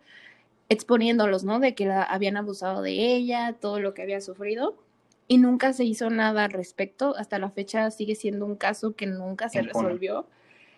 exponiéndolos, 0.69 1.43
¿no? 1.43 1.59
De 1.59 1.75
que 1.75 1.87
la, 1.87 2.03
habían 2.03 2.37
abusado 2.37 2.81
de 2.81 2.93
ella, 2.93 3.53
todo 3.59 3.81
lo 3.81 3.93
que 3.93 4.01
había 4.01 4.21
sufrido, 4.21 4.77
y 5.27 5.37
nunca 5.37 5.73
se 5.73 5.83
hizo 5.85 6.09
nada 6.09 6.45
al 6.45 6.51
respecto. 6.51 7.15
Hasta 7.17 7.39
la 7.39 7.49
fecha 7.49 7.89
sigue 7.91 8.15
siendo 8.15 8.45
un 8.45 8.55
caso 8.55 8.95
que 8.95 9.07
nunca 9.07 9.49
se 9.49 9.61
resolvió. 9.61 10.27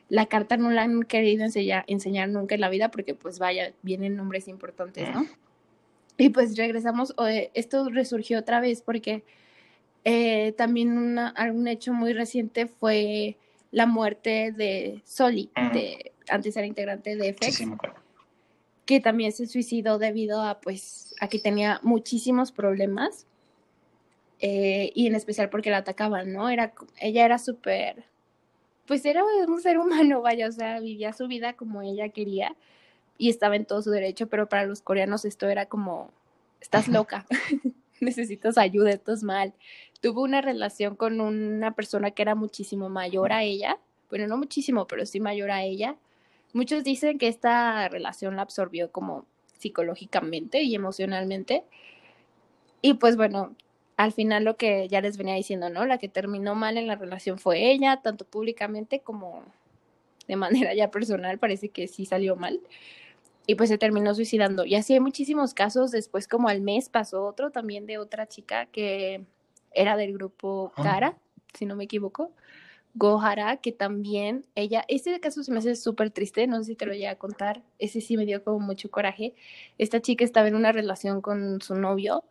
La 0.07 0.27
carta 0.27 0.57
no 0.57 0.69
la 0.69 0.83
han 0.83 1.03
querido 1.03 1.43
enseñar, 1.43 1.83
enseñar 1.87 2.29
nunca 2.29 2.55
en 2.55 2.61
la 2.61 2.69
vida 2.69 2.91
porque, 2.91 3.15
pues, 3.15 3.39
vaya, 3.39 3.73
vienen 3.81 4.15
nombres 4.15 4.47
importantes, 4.47 5.09
¿no? 5.13 5.25
Y 6.17 6.29
pues 6.29 6.55
regresamos, 6.55 7.13
esto 7.53 7.89
resurgió 7.89 8.39
otra 8.39 8.61
vez 8.61 8.81
porque 8.81 9.23
eh, 10.05 10.53
también 10.53 10.97
una, 10.97 11.33
un 11.51 11.67
hecho 11.67 11.91
muy 11.91 12.13
reciente 12.13 12.67
fue 12.67 13.37
la 13.71 13.85
muerte 13.85 14.53
de 14.55 15.01
Soli, 15.03 15.49
de, 15.73 16.13
antes 16.29 16.55
era 16.55 16.65
integrante 16.65 17.15
de 17.17 17.33
FX, 17.33 17.67
que 18.85 19.01
también 19.01 19.33
se 19.33 19.47
suicidó 19.47 19.97
debido 19.97 20.41
a, 20.41 20.61
pues, 20.61 21.15
a 21.19 21.27
que 21.27 21.39
tenía 21.39 21.81
muchísimos 21.83 22.51
problemas, 22.53 23.25
eh, 24.39 24.91
y 24.95 25.07
en 25.07 25.15
especial 25.15 25.49
porque 25.49 25.71
la 25.71 25.77
atacaban, 25.77 26.33
¿no? 26.33 26.49
Era, 26.49 26.73
ella 26.99 27.25
era 27.25 27.37
súper, 27.37 28.03
pues 28.87 29.05
era 29.05 29.23
un 29.23 29.61
ser 29.61 29.77
humano, 29.77 30.21
vaya, 30.21 30.47
o 30.47 30.51
sea, 30.51 30.79
vivía 30.79 31.13
su 31.13 31.27
vida 31.27 31.53
como 31.53 31.81
ella 31.81 32.09
quería 32.09 32.55
y 33.17 33.29
estaba 33.29 33.55
en 33.55 33.65
todo 33.65 33.81
su 33.81 33.91
derecho, 33.91 34.27
pero 34.27 34.49
para 34.49 34.65
los 34.65 34.81
coreanos 34.81 35.25
esto 35.25 35.47
era 35.49 35.67
como, 35.67 36.11
estás 36.61 36.87
loca. 36.87 37.25
necesitas 37.99 38.57
ayuda, 38.57 38.91
estás 38.91 39.23
mal. 39.23 39.53
Tuvo 40.01 40.21
una 40.21 40.41
relación 40.41 40.95
con 40.95 41.21
una 41.21 41.73
persona 41.75 42.11
que 42.11 42.21
era 42.21 42.35
muchísimo 42.35 42.89
mayor 42.89 43.31
a 43.33 43.43
ella, 43.43 43.79
bueno, 44.09 44.27
no 44.27 44.37
muchísimo, 44.37 44.87
pero 44.87 45.05
sí 45.05 45.19
mayor 45.19 45.51
a 45.51 45.63
ella. 45.63 45.97
Muchos 46.53 46.83
dicen 46.83 47.17
que 47.17 47.27
esta 47.27 47.89
relación 47.89 48.35
la 48.35 48.43
absorbió 48.43 48.91
como 48.91 49.25
psicológicamente 49.57 50.61
y 50.61 50.75
emocionalmente. 50.75 51.63
Y 52.81 52.93
pues 52.95 53.17
bueno, 53.17 53.55
al 53.97 54.11
final 54.11 54.43
lo 54.43 54.57
que 54.57 54.87
ya 54.87 55.01
les 55.01 55.17
venía 55.17 55.35
diciendo, 55.35 55.69
¿no? 55.69 55.85
La 55.85 55.97
que 55.97 56.09
terminó 56.09 56.55
mal 56.55 56.77
en 56.77 56.87
la 56.87 56.95
relación 56.95 57.39
fue 57.39 57.71
ella, 57.71 58.01
tanto 58.01 58.25
públicamente 58.25 58.99
como 58.99 59.43
de 60.27 60.35
manera 60.35 60.73
ya 60.73 60.91
personal, 60.91 61.39
parece 61.39 61.69
que 61.69 61.87
sí 61.87 62.05
salió 62.05 62.35
mal 62.35 62.61
y 63.47 63.55
pues 63.55 63.69
se 63.69 63.77
terminó 63.77 64.13
suicidando. 64.15 64.65
Y 64.65 64.75
así 64.75 64.93
hay 64.93 64.99
muchísimos 64.99 65.53
casos. 65.53 65.91
Después, 65.91 66.27
como 66.27 66.49
al 66.49 66.61
mes, 66.61 66.89
pasó 66.89 67.25
otro 67.25 67.51
también 67.51 67.85
de 67.85 67.97
otra 67.97 68.27
chica 68.27 68.65
que 68.67 69.23
era 69.71 69.97
del 69.97 70.13
grupo 70.13 70.71
Cara, 70.75 71.17
si 71.53 71.65
no 71.65 71.75
me 71.75 71.83
equivoco. 71.83 72.31
Gohara, 72.97 73.57
que 73.57 73.73
también 73.73 74.45
ella, 74.55 74.85
este 74.87 75.19
caso 75.19 75.43
se 75.43 75.51
me 75.51 75.59
hace 75.59 75.75
súper 75.75 76.11
triste, 76.11 76.47
no 76.47 76.59
sé 76.59 76.63
si 76.63 76.75
te 76.75 76.85
lo 76.85 76.93
voy 76.93 77.05
a 77.05 77.17
contar, 77.17 77.61
ese 77.77 77.99
sí 77.99 78.15
me 78.15 78.25
dio 78.25 78.41
como 78.41 78.59
mucho 78.59 78.89
coraje. 78.89 79.33
Esta 79.77 80.01
chica 80.01 80.23
estaba 80.23 80.47
en 80.47 80.55
una 80.55 80.71
relación 80.71 81.19
con 81.19 81.61
su 81.61 81.75
novio 81.75 82.23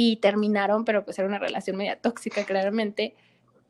y 0.00 0.14
terminaron, 0.18 0.84
pero 0.84 1.04
pues 1.04 1.18
era 1.18 1.26
una 1.26 1.40
relación 1.40 1.76
media 1.76 2.00
tóxica 2.00 2.44
claramente 2.44 3.16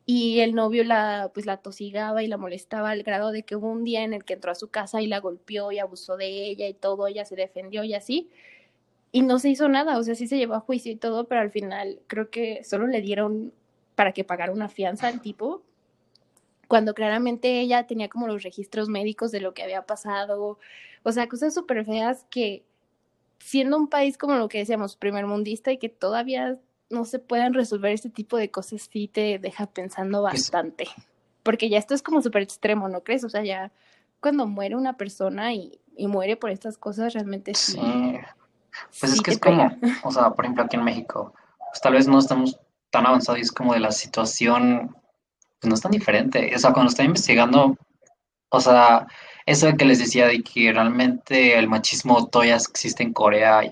y 0.04 0.40
el 0.40 0.54
novio 0.54 0.84
la 0.84 1.30
pues 1.32 1.46
la 1.46 1.56
tosigaba 1.56 2.22
y 2.22 2.26
la 2.26 2.36
molestaba 2.36 2.90
al 2.90 3.02
grado 3.02 3.32
de 3.32 3.44
que 3.44 3.56
hubo 3.56 3.70
un 3.70 3.82
día 3.82 4.04
en 4.04 4.12
el 4.12 4.24
que 4.24 4.34
entró 4.34 4.52
a 4.52 4.54
su 4.54 4.68
casa 4.68 5.00
y 5.00 5.06
la 5.06 5.20
golpeó 5.20 5.72
y 5.72 5.78
abusó 5.78 6.18
de 6.18 6.26
ella 6.26 6.68
y 6.68 6.74
todo, 6.74 7.06
ella 7.06 7.24
se 7.24 7.34
defendió 7.34 7.82
y 7.82 7.94
así. 7.94 8.28
Y 9.10 9.22
no 9.22 9.38
se 9.38 9.48
hizo 9.48 9.70
nada, 9.70 9.96
o 9.96 10.02
sea, 10.02 10.14
sí 10.14 10.26
se 10.26 10.36
llevó 10.36 10.52
a 10.52 10.60
juicio 10.60 10.92
y 10.92 10.96
todo, 10.96 11.24
pero 11.28 11.40
al 11.40 11.50
final 11.50 12.02
creo 12.08 12.28
que 12.28 12.62
solo 12.62 12.86
le 12.86 13.00
dieron 13.00 13.54
para 13.94 14.12
que 14.12 14.22
pagara 14.22 14.52
una 14.52 14.68
fianza 14.68 15.08
al 15.08 15.22
tipo, 15.22 15.62
cuando 16.68 16.92
claramente 16.92 17.58
ella 17.60 17.86
tenía 17.86 18.10
como 18.10 18.26
los 18.26 18.42
registros 18.42 18.90
médicos 18.90 19.32
de 19.32 19.40
lo 19.40 19.54
que 19.54 19.62
había 19.62 19.86
pasado, 19.86 20.58
o 21.04 21.12
sea, 21.12 21.26
cosas 21.26 21.54
súper 21.54 21.86
feas 21.86 22.26
que 22.28 22.64
siendo 23.38 23.76
un 23.76 23.88
país 23.88 24.18
como 24.18 24.34
lo 24.36 24.48
que 24.48 24.58
decíamos, 24.58 24.96
primermundista 24.96 25.72
y 25.72 25.78
que 25.78 25.88
todavía 25.88 26.58
no 26.90 27.04
se 27.04 27.18
puedan 27.18 27.54
resolver 27.54 27.92
este 27.92 28.10
tipo 28.10 28.36
de 28.36 28.50
cosas 28.50 28.88
sí 28.90 29.08
te 29.08 29.38
deja 29.38 29.66
pensando 29.66 30.22
bastante. 30.22 30.88
Porque 31.42 31.68
ya 31.68 31.78
esto 31.78 31.94
es 31.94 32.02
como 32.02 32.22
súper 32.22 32.42
extremo, 32.42 32.88
¿no 32.88 33.02
crees? 33.02 33.24
O 33.24 33.28
sea, 33.28 33.42
ya 33.42 33.72
cuando 34.20 34.46
muere 34.46 34.76
una 34.76 34.96
persona 34.96 35.52
y, 35.54 35.80
muere 35.96 36.36
por 36.36 36.50
estas 36.50 36.78
cosas, 36.78 37.14
realmente 37.14 37.54
sí. 37.54 37.80
Pues 39.00 39.12
es 39.12 39.20
que 39.20 39.32
es 39.32 39.38
como, 39.38 39.70
o 40.04 40.12
sea, 40.12 40.30
por 40.30 40.44
ejemplo, 40.44 40.64
aquí 40.64 40.76
en 40.76 40.84
México, 40.84 41.34
pues 41.58 41.80
tal 41.80 41.94
vez 41.94 42.06
no 42.06 42.18
estamos 42.18 42.58
tan 42.90 43.06
avanzados 43.06 43.38
y 43.38 43.42
es 43.42 43.52
como 43.52 43.74
de 43.74 43.80
la 43.80 43.90
situación, 43.90 44.94
pues 45.60 45.68
no 45.68 45.74
es 45.74 45.80
tan 45.80 45.90
diferente. 45.90 46.52
O 46.54 46.58
sea, 46.58 46.72
cuando 46.72 46.90
estoy 46.90 47.06
investigando, 47.06 47.76
o 48.50 48.60
sea, 48.60 49.06
eso 49.48 49.74
que 49.78 49.86
les 49.86 49.98
decía 49.98 50.26
de 50.26 50.42
que 50.42 50.70
realmente 50.72 51.58
el 51.58 51.68
machismo 51.68 52.28
todavía 52.28 52.56
existe 52.56 53.02
en 53.02 53.14
Corea, 53.14 53.62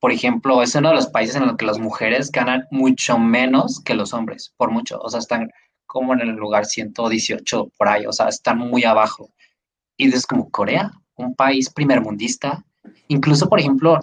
por 0.00 0.10
ejemplo, 0.10 0.60
es 0.60 0.74
uno 0.74 0.88
de 0.88 0.96
los 0.96 1.06
países 1.06 1.36
en 1.36 1.46
los 1.46 1.56
que 1.56 1.66
las 1.66 1.78
mujeres 1.78 2.32
ganan 2.32 2.66
mucho 2.72 3.16
menos 3.16 3.80
que 3.84 3.94
los 3.94 4.12
hombres, 4.12 4.52
por 4.56 4.72
mucho. 4.72 4.98
O 5.00 5.08
sea, 5.08 5.20
están 5.20 5.48
como 5.86 6.14
en 6.14 6.20
el 6.22 6.30
lugar 6.30 6.66
118 6.66 7.70
por 7.78 7.88
ahí, 7.88 8.06
o 8.06 8.12
sea, 8.12 8.28
están 8.28 8.58
muy 8.58 8.82
abajo. 8.82 9.30
Y 9.96 10.06
dices 10.06 10.26
como 10.26 10.50
Corea, 10.50 10.90
un 11.14 11.36
país 11.36 11.70
primermundista, 11.70 12.64
incluso, 13.06 13.48
por 13.48 13.60
ejemplo, 13.60 14.00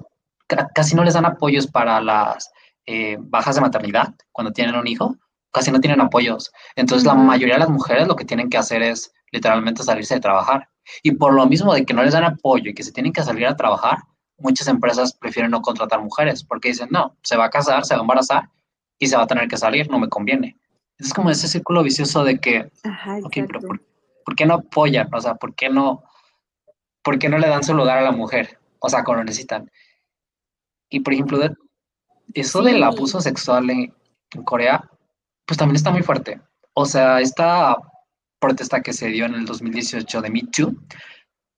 casi 0.73 0.95
no 0.95 1.03
les 1.03 1.15
dan 1.15 1.25
apoyos 1.25 1.67
para 1.67 1.99
las 1.99 2.49
eh, 2.85 3.17
bajas 3.19 3.55
de 3.55 3.61
maternidad 3.61 4.13
cuando 4.31 4.53
tienen 4.53 4.75
un 4.75 4.87
hijo, 4.87 5.17
casi 5.51 5.71
no 5.71 5.81
tienen 5.81 5.99
apoyos. 5.99 6.53
Entonces, 6.77 7.05
la 7.05 7.15
mayoría 7.15 7.55
de 7.55 7.61
las 7.61 7.69
mujeres 7.69 8.07
lo 8.07 8.15
que 8.15 8.23
tienen 8.23 8.49
que 8.49 8.57
hacer 8.57 8.81
es 8.81 9.11
literalmente 9.33 9.83
salirse 9.83 10.13
de 10.13 10.21
trabajar. 10.21 10.69
Y 11.03 11.11
por 11.11 11.33
lo 11.33 11.45
mismo 11.47 11.73
de 11.73 11.85
que 11.85 11.93
no 11.93 12.03
les 12.03 12.13
dan 12.13 12.23
apoyo 12.23 12.69
y 12.71 12.73
que 12.73 12.83
se 12.83 12.91
tienen 12.91 13.13
que 13.13 13.23
salir 13.23 13.45
a 13.47 13.55
trabajar, 13.55 13.99
muchas 14.37 14.67
empresas 14.67 15.13
prefieren 15.13 15.51
no 15.51 15.61
contratar 15.61 16.01
mujeres 16.01 16.43
porque 16.43 16.69
dicen, 16.69 16.89
no, 16.91 17.15
se 17.23 17.35
va 17.37 17.45
a 17.45 17.49
casar, 17.49 17.85
se 17.85 17.93
va 17.95 18.01
a 18.01 18.03
embarazar 18.03 18.49
y 18.99 19.07
se 19.07 19.15
va 19.17 19.23
a 19.23 19.27
tener 19.27 19.47
que 19.47 19.57
salir, 19.57 19.89
no 19.89 19.99
me 19.99 20.09
conviene. 20.09 20.57
Es 20.97 21.13
como 21.13 21.29
ese 21.29 21.47
círculo 21.47 21.83
vicioso 21.83 22.23
de 22.23 22.39
que, 22.39 22.71
Ajá, 22.83 23.17
ok, 23.23 23.33
pero. 23.47 23.59
¿por, 23.61 23.81
por 24.25 24.35
qué 24.35 24.45
no 24.45 24.55
apoyan? 24.55 25.13
O 25.13 25.21
sea, 25.21 25.35
¿por 25.35 25.53
qué 25.55 25.69
no, 25.69 26.03
por 27.03 27.17
qué 27.19 27.29
no 27.29 27.37
le 27.37 27.47
dan 27.47 27.63
su 27.63 27.73
lugar 27.73 27.97
a 27.99 28.01
la 28.01 28.11
mujer? 28.11 28.59
O 28.79 28.89
sea, 28.89 29.03
cuando 29.03 29.21
lo 29.21 29.25
necesitan. 29.25 29.71
Y 30.89 30.99
por 31.01 31.13
ejemplo, 31.13 31.37
de- 31.39 31.55
eso 32.33 32.61
del 32.61 32.77
Sí. 32.77 32.83
abuso 32.83 33.21
sexual 33.21 33.69
en, 33.69 33.93
en 34.31 34.43
Corea, 34.43 34.83
pues 35.45 35.57
también 35.57 35.75
está 35.77 35.91
muy 35.91 36.01
fuerte. 36.03 36.39
O 36.73 36.85
sea, 36.85 37.19
esta 37.21 37.75
protesta 38.39 38.81
que 38.81 38.93
se 38.93 39.07
dio 39.07 39.25
en 39.25 39.35
el 39.35 39.45
2018 39.45 40.21
de 40.21 40.29
Me 40.29 40.43
Too, 40.43 40.75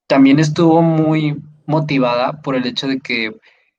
también 0.08 0.40
estuvo 0.40 0.82
muy 0.82 1.38
motivada 1.66 2.42
por 2.42 2.56
el 2.56 2.66
hecho 2.66 2.88
de 2.88 3.00
que 3.00 3.36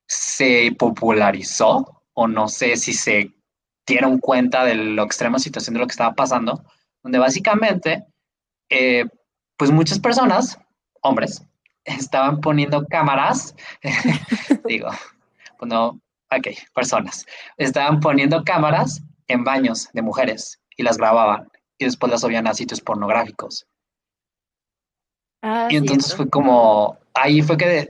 se 0.06 0.74
popularizó, 0.78 2.02
o 2.14 2.28
no 2.28 2.48
sé 2.48 2.76
si 2.76 2.92
se 2.92 3.32
dieron 3.86 4.18
cuenta 4.18 4.64
de 4.64 4.74
la 4.74 5.02
extrema 5.02 5.38
situación 5.38 5.74
de 5.74 5.80
lo 5.80 5.86
que 5.86 5.92
estaba 5.92 6.14
pasando, 6.14 6.64
donde 7.02 7.18
básicamente, 7.18 8.04
eh, 8.68 9.04
pues 9.56 9.70
muchas 9.70 9.98
personas, 9.98 10.58
hombres, 11.02 11.42
estaban 11.84 12.40
poniendo 12.40 12.86
cámaras, 12.86 13.54
digo, 14.66 14.90
no, 15.62 16.00
ok, 16.30 16.48
personas, 16.74 17.26
estaban 17.56 18.00
poniendo 18.00 18.44
cámaras 18.44 19.02
en 19.26 19.44
baños 19.44 19.88
de 19.92 20.02
mujeres 20.02 20.60
y 20.76 20.82
las 20.82 20.96
grababan 20.96 21.48
y 21.80 21.86
después 21.86 22.12
las 22.12 22.20
subían 22.20 22.46
a 22.46 22.54
sitios 22.54 22.80
pornográficos. 22.80 23.66
Ah, 25.42 25.68
Y 25.70 25.76
entonces 25.76 26.14
fue 26.14 26.28
como, 26.28 26.98
ahí 27.14 27.40
fue 27.40 27.56
que 27.56 27.88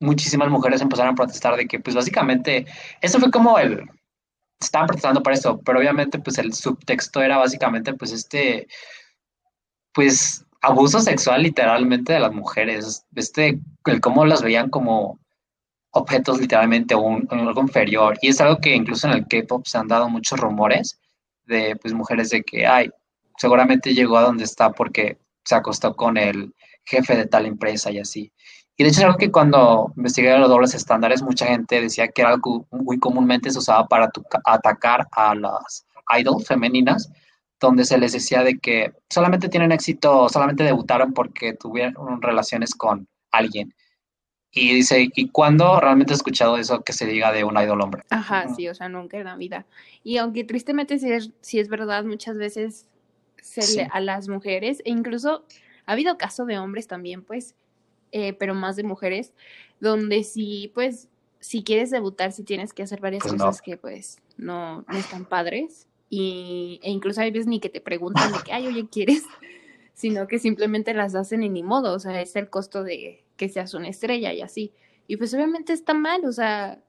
muchísimas 0.00 0.48
mujeres 0.48 0.80
empezaron 0.80 1.12
a 1.12 1.16
protestar 1.16 1.56
de 1.56 1.66
que, 1.66 1.80
pues 1.80 1.96
básicamente, 1.96 2.64
eso 3.00 3.18
fue 3.18 3.30
como 3.32 3.58
el, 3.58 3.84
estaban 4.60 4.86
protestando 4.86 5.22
por 5.22 5.32
eso, 5.32 5.60
pero 5.60 5.80
obviamente, 5.80 6.20
pues 6.20 6.38
el 6.38 6.54
subtexto 6.54 7.20
era 7.22 7.38
básicamente, 7.38 7.92
pues 7.94 8.12
este, 8.12 8.68
pues 9.92 10.46
abuso 10.62 11.00
sexual 11.00 11.42
literalmente 11.42 12.12
de 12.12 12.20
las 12.20 12.32
mujeres, 12.32 13.04
este, 13.16 13.60
el 13.86 14.00
cómo 14.00 14.24
las 14.24 14.42
veían 14.42 14.70
como 14.70 15.18
objetos 15.90 16.40
literalmente 16.40 16.94
o 16.94 17.00
un, 17.00 17.28
algo 17.30 17.60
inferior. 17.60 18.16
Y 18.22 18.28
es 18.28 18.40
algo 18.40 18.58
que 18.58 18.74
incluso 18.74 19.08
en 19.08 19.14
el 19.14 19.26
K-pop 19.26 19.66
se 19.66 19.78
han 19.78 19.88
dado 19.88 20.08
muchos 20.08 20.38
rumores 20.38 21.00
de 21.46 21.76
pues 21.76 21.92
mujeres 21.94 22.30
de 22.30 22.42
que, 22.42 22.66
ay, 22.66 22.90
seguramente 23.38 23.94
llegó 23.94 24.18
a 24.18 24.22
donde 24.22 24.44
está 24.44 24.72
porque 24.72 25.18
se 25.44 25.54
acostó 25.54 25.94
con 25.94 26.16
el 26.16 26.54
jefe 26.84 27.16
de 27.16 27.26
tal 27.26 27.46
empresa 27.46 27.90
y 27.90 27.98
así. 27.98 28.32
Y 28.76 28.82
de 28.82 28.88
hecho 28.90 29.00
es 29.00 29.04
algo 29.04 29.18
que 29.18 29.30
cuando 29.30 29.92
investigué 29.96 30.36
los 30.38 30.48
dobles 30.48 30.74
estándares, 30.74 31.22
mucha 31.22 31.46
gente 31.46 31.80
decía 31.80 32.08
que 32.08 32.22
era 32.22 32.30
algo 32.30 32.66
muy 32.70 32.98
comúnmente 32.98 33.50
se 33.50 33.58
usaba 33.58 33.86
para 33.86 34.10
tu- 34.10 34.24
atacar 34.44 35.06
a 35.12 35.34
las 35.34 35.86
idols 36.18 36.46
femeninas, 36.46 37.10
donde 37.60 37.84
se 37.84 37.98
les 37.98 38.12
decía 38.12 38.42
de 38.42 38.58
que 38.58 38.92
solamente 39.08 39.48
tienen 39.48 39.70
éxito, 39.72 40.28
solamente 40.28 40.64
debutaron 40.64 41.12
porque 41.12 41.54
tuvieron 41.54 42.20
relaciones 42.20 42.74
con 42.74 43.06
alguien. 43.30 43.72
Y 44.50 44.74
dice, 44.74 45.08
¿y 45.14 45.28
cuándo 45.30 45.80
realmente 45.80 46.12
he 46.12 46.16
escuchado 46.16 46.56
eso 46.56 46.82
que 46.82 46.92
se 46.92 47.06
diga 47.06 47.32
de 47.32 47.42
un 47.42 47.56
idol 47.58 47.80
hombre? 47.80 48.02
Ajá, 48.10 48.46
sí, 48.54 48.68
o 48.68 48.74
sea, 48.74 48.88
nunca 48.88 49.16
en 49.18 49.24
la 49.24 49.36
vida. 49.36 49.66
Y 50.04 50.18
aunque 50.18 50.44
tristemente 50.44 50.98
sí 50.98 51.10
es, 51.10 51.30
sí 51.40 51.58
es 51.58 51.68
verdad, 51.68 52.04
muchas 52.04 52.36
veces 52.36 52.86
se 53.44 53.60
Sí. 53.62 53.76
le 53.76 53.88
a 53.92 54.00
las 54.00 54.28
mujeres, 54.28 54.80
e 54.86 54.90
incluso 54.90 55.44
ha 55.84 55.92
habido 55.92 56.16
caso 56.16 56.46
de 56.46 56.58
hombres 56.58 56.86
también, 56.86 57.22
pues, 57.22 57.54
eh, 58.10 58.32
pero 58.32 58.54
más 58.54 58.74
de 58.76 58.84
mujeres, 58.84 59.34
donde 59.80 60.24
sí, 60.24 60.70
pues, 60.74 61.08
si 61.40 61.62
quieres 61.62 61.90
debutar, 61.90 62.32
sí 62.32 62.42
tienes 62.42 62.72
que 62.72 62.82
hacer 62.82 63.00
varias 63.00 63.22
Pues 63.22 63.34
no. 63.34 63.44
cosas 63.44 63.60
que, 63.60 63.76
pues, 63.76 64.16
no, 64.38 64.82
no 64.88 64.96
están 64.98 65.26
padres. 65.26 65.86
Y, 66.08 66.80
e 66.82 66.90
incluso 66.90 67.20
hay 67.20 67.30
veces 67.32 67.46
ni 67.46 67.60
que 67.60 67.68
te 67.68 67.82
preguntan 67.82 68.32
de 68.32 68.38
que, 68.44 68.52
ay, 68.52 68.66
oye, 68.66 68.88
¿quieres? 68.90 69.24
Sino 69.94 70.26
que 70.26 70.38
simplemente 70.38 70.94
las 70.94 71.14
hacen 71.14 71.42
y 71.42 71.50
ni 71.50 71.62
modo, 71.62 71.92
o 71.94 71.98
sea, 71.98 72.20
es 72.22 72.34
el 72.36 72.48
costo 72.48 72.82
de 72.82 73.24
que 73.36 73.48
seas 73.50 73.74
una 73.74 73.88
estrella 73.88 74.32
y 74.32 74.40
así. 74.40 74.72
Y 75.06 75.18
pues 75.18 75.34
obviamente 75.34 75.72
está 75.74 75.92
mal, 75.92 76.24
o 76.24 76.32
sea, 76.32 76.82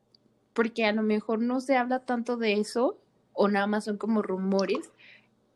porque 0.53 0.85
a 0.85 0.93
lo 0.93 1.01
mejor 1.03 1.39
no 1.39 1.59
se 1.59 1.75
habla 1.75 1.99
tanto 2.05 2.37
de 2.37 2.53
eso 2.53 2.97
o 3.33 3.49
nada 3.49 3.67
más 3.67 3.83
son 3.83 3.97
como 3.97 4.21
rumores, 4.21 4.89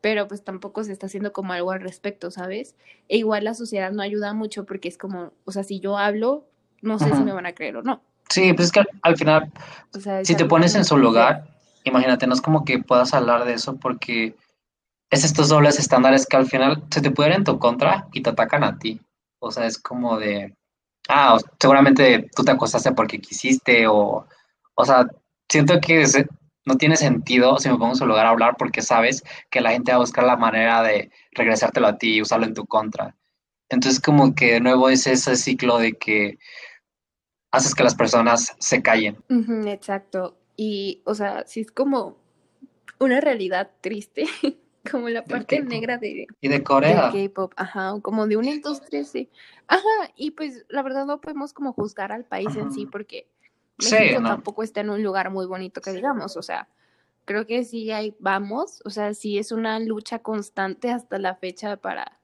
pero 0.02 0.28
pues 0.28 0.44
tampoco 0.44 0.84
se 0.84 0.92
está 0.92 1.08
haciendo 1.08 1.34
como 1.34 1.54
algo 1.54 1.72
al 1.72 1.82
respecto, 1.82 2.32
¿sabes? 2.32 2.76
E 3.08 3.18
igual 3.18 3.44
la 3.44 3.54
sociedad 3.54 3.92
no 3.92 4.02
ayuda 4.02 4.34
mucho 4.34 4.66
porque 4.66 4.88
es 4.88 4.98
como, 4.98 5.34
o 5.46 5.52
sea, 5.52 5.64
si 5.64 5.80
yo 5.80 5.98
hablo, 5.98 6.48
no 6.82 7.00
sé 7.00 7.14
si 7.16 7.24
me 7.24 7.34
van 7.34 7.46
a 7.46 7.54
creer 7.54 7.78
o 7.78 7.84
no. 7.84 8.02
Sí, 8.30 8.54
pues 8.54 8.68
es 8.68 8.72
que 8.72 8.82
al, 8.82 8.90
al 9.02 9.18
final, 9.18 9.52
O 9.96 10.00
sea, 10.00 10.22
es 10.22 10.28
si 10.28 10.36
te 10.36 10.46
pones 10.46 10.76
en 10.76 10.86
su 10.86 10.98
lugar, 10.98 11.48
imagínate, 11.84 12.28
no 12.28 12.34
es 12.34 12.42
como 12.42 12.64
que 12.64 12.80
puedas 12.80 13.14
hablar 13.14 13.46
de 13.46 13.54
eso 13.54 13.76
porque 13.78 14.36
es 15.10 15.24
estos 15.24 15.50
dobles 15.50 15.80
estándares 15.80 16.26
que 16.26 16.38
al 16.38 16.46
final 16.46 16.84
se 16.92 17.02
te 17.02 17.12
pueden 17.12 17.34
en 17.34 17.44
tu 17.44 17.58
contra 17.58 18.08
y 18.14 18.22
te 18.22 18.30
atacan 18.30 18.64
a 18.64 18.78
ti. 18.78 19.02
O 19.40 19.52
sea, 19.52 19.66
es 19.66 19.78
como 19.78 20.18
de, 20.20 20.56
ah, 21.08 21.38
seguramente 21.60 22.30
tú 22.36 22.44
te 22.44 22.52
acostaste 22.52 22.92
porque 22.92 23.20
quisiste 23.20 23.88
o, 23.88 24.28
o 24.76 24.86
sea, 24.86 25.08
siento 25.50 25.80
que 25.82 26.06
no 26.70 26.78
tiene 26.78 26.96
sentido 26.96 27.58
si 27.58 27.68
me 27.68 27.76
pongo 27.76 27.94
en 27.94 27.96
su 27.96 28.06
lugar 28.06 28.28
a 28.28 28.30
hablar 28.30 28.56
porque 28.58 28.84
sabes 28.84 29.24
que 29.50 29.60
la 29.60 29.72
gente 29.72 29.92
va 29.92 29.98
a 29.98 30.02
buscar 30.02 30.24
la 30.24 30.38
manera 30.38 30.84
de 30.84 31.12
regresártelo 31.32 31.88
a 31.88 31.98
ti 31.98 32.16
y 32.16 32.22
usarlo 32.22 32.46
en 32.46 32.54
tu 32.54 32.66
contra. 32.66 33.16
Entonces 33.70 34.00
como 34.00 34.36
que 34.36 34.54
de 34.54 34.60
nuevo 34.60 34.88
es 34.90 35.08
ese 35.08 35.36
ciclo 35.36 35.80
de 35.80 35.94
que 35.94 36.38
haces 37.52 37.74
que 37.74 37.84
las 37.84 37.96
personas 37.96 38.56
se 38.60 38.84
callen. 38.84 39.18
Exacto. 39.68 40.38
Y, 40.56 41.02
o 41.06 41.16
sea, 41.16 41.44
sí 41.48 41.62
es 41.62 41.72
como 41.72 42.18
una 43.00 43.20
realidad 43.20 43.72
triste, 43.82 44.26
como 44.92 45.10
la 45.10 45.24
parte 45.24 45.62
negra 45.64 45.98
de, 45.98 46.28
Y 46.40 46.48
de 46.50 46.64
Corea. 46.64 47.12
K-pop, 47.12 47.54
ajá, 47.56 47.96
como 48.02 48.28
de 48.28 48.38
una 48.38 48.52
industria, 48.52 49.04
sí. 49.04 49.30
Ajá, 49.68 50.12
y 50.16 50.32
pues 50.32 50.66
la 50.70 50.84
verdad 50.84 51.06
no 51.06 51.20
podemos 51.20 51.54
como 51.54 51.74
juzgar 51.74 52.12
al 52.12 52.26
país 52.26 52.56
en 52.56 52.72
sí 52.72 52.82
Ajá. 52.84 52.92
Sí, 53.80 53.96
México 53.96 54.22
no. 54.22 54.30
tampoco 54.30 54.64
está 54.64 54.82
en 54.82 54.90
un 54.90 55.04
lugar 55.04 55.32
muy 55.32 55.46
bonito 55.46 55.82
que 55.82 55.92
digamos, 55.92 56.36
o 56.38 56.42
sea, 56.42 56.68
creo 57.26 57.46
que 57.46 57.64
sí 57.64 57.92
ahí 57.92 58.16
vamos, 58.20 58.82
o 58.86 58.90
sea, 58.90 59.14
sí 59.14 59.38
es 59.38 59.52
una 59.52 59.80
lucha 59.80 60.20
constante 60.20 60.92
hasta 60.92 61.20
la 61.20 61.36
fecha 61.36 61.78
para, 61.78 62.20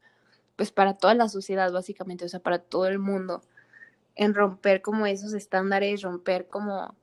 pues 0.55 0.71
para 0.71 0.95
toda 0.95 1.13
la 1.13 1.29
sociedad 1.29 1.71
básicamente, 1.71 2.25
o 2.25 2.29
sea, 2.29 2.39
para 2.39 2.59
todo 2.59 2.87
el 2.87 2.99
mundo, 2.99 3.41
en 4.15 4.33
romper 4.33 4.81
como 4.81 5.05
esos 5.05 5.33
estándares, 5.33 6.01
romper 6.01 6.47
como, 6.47 6.95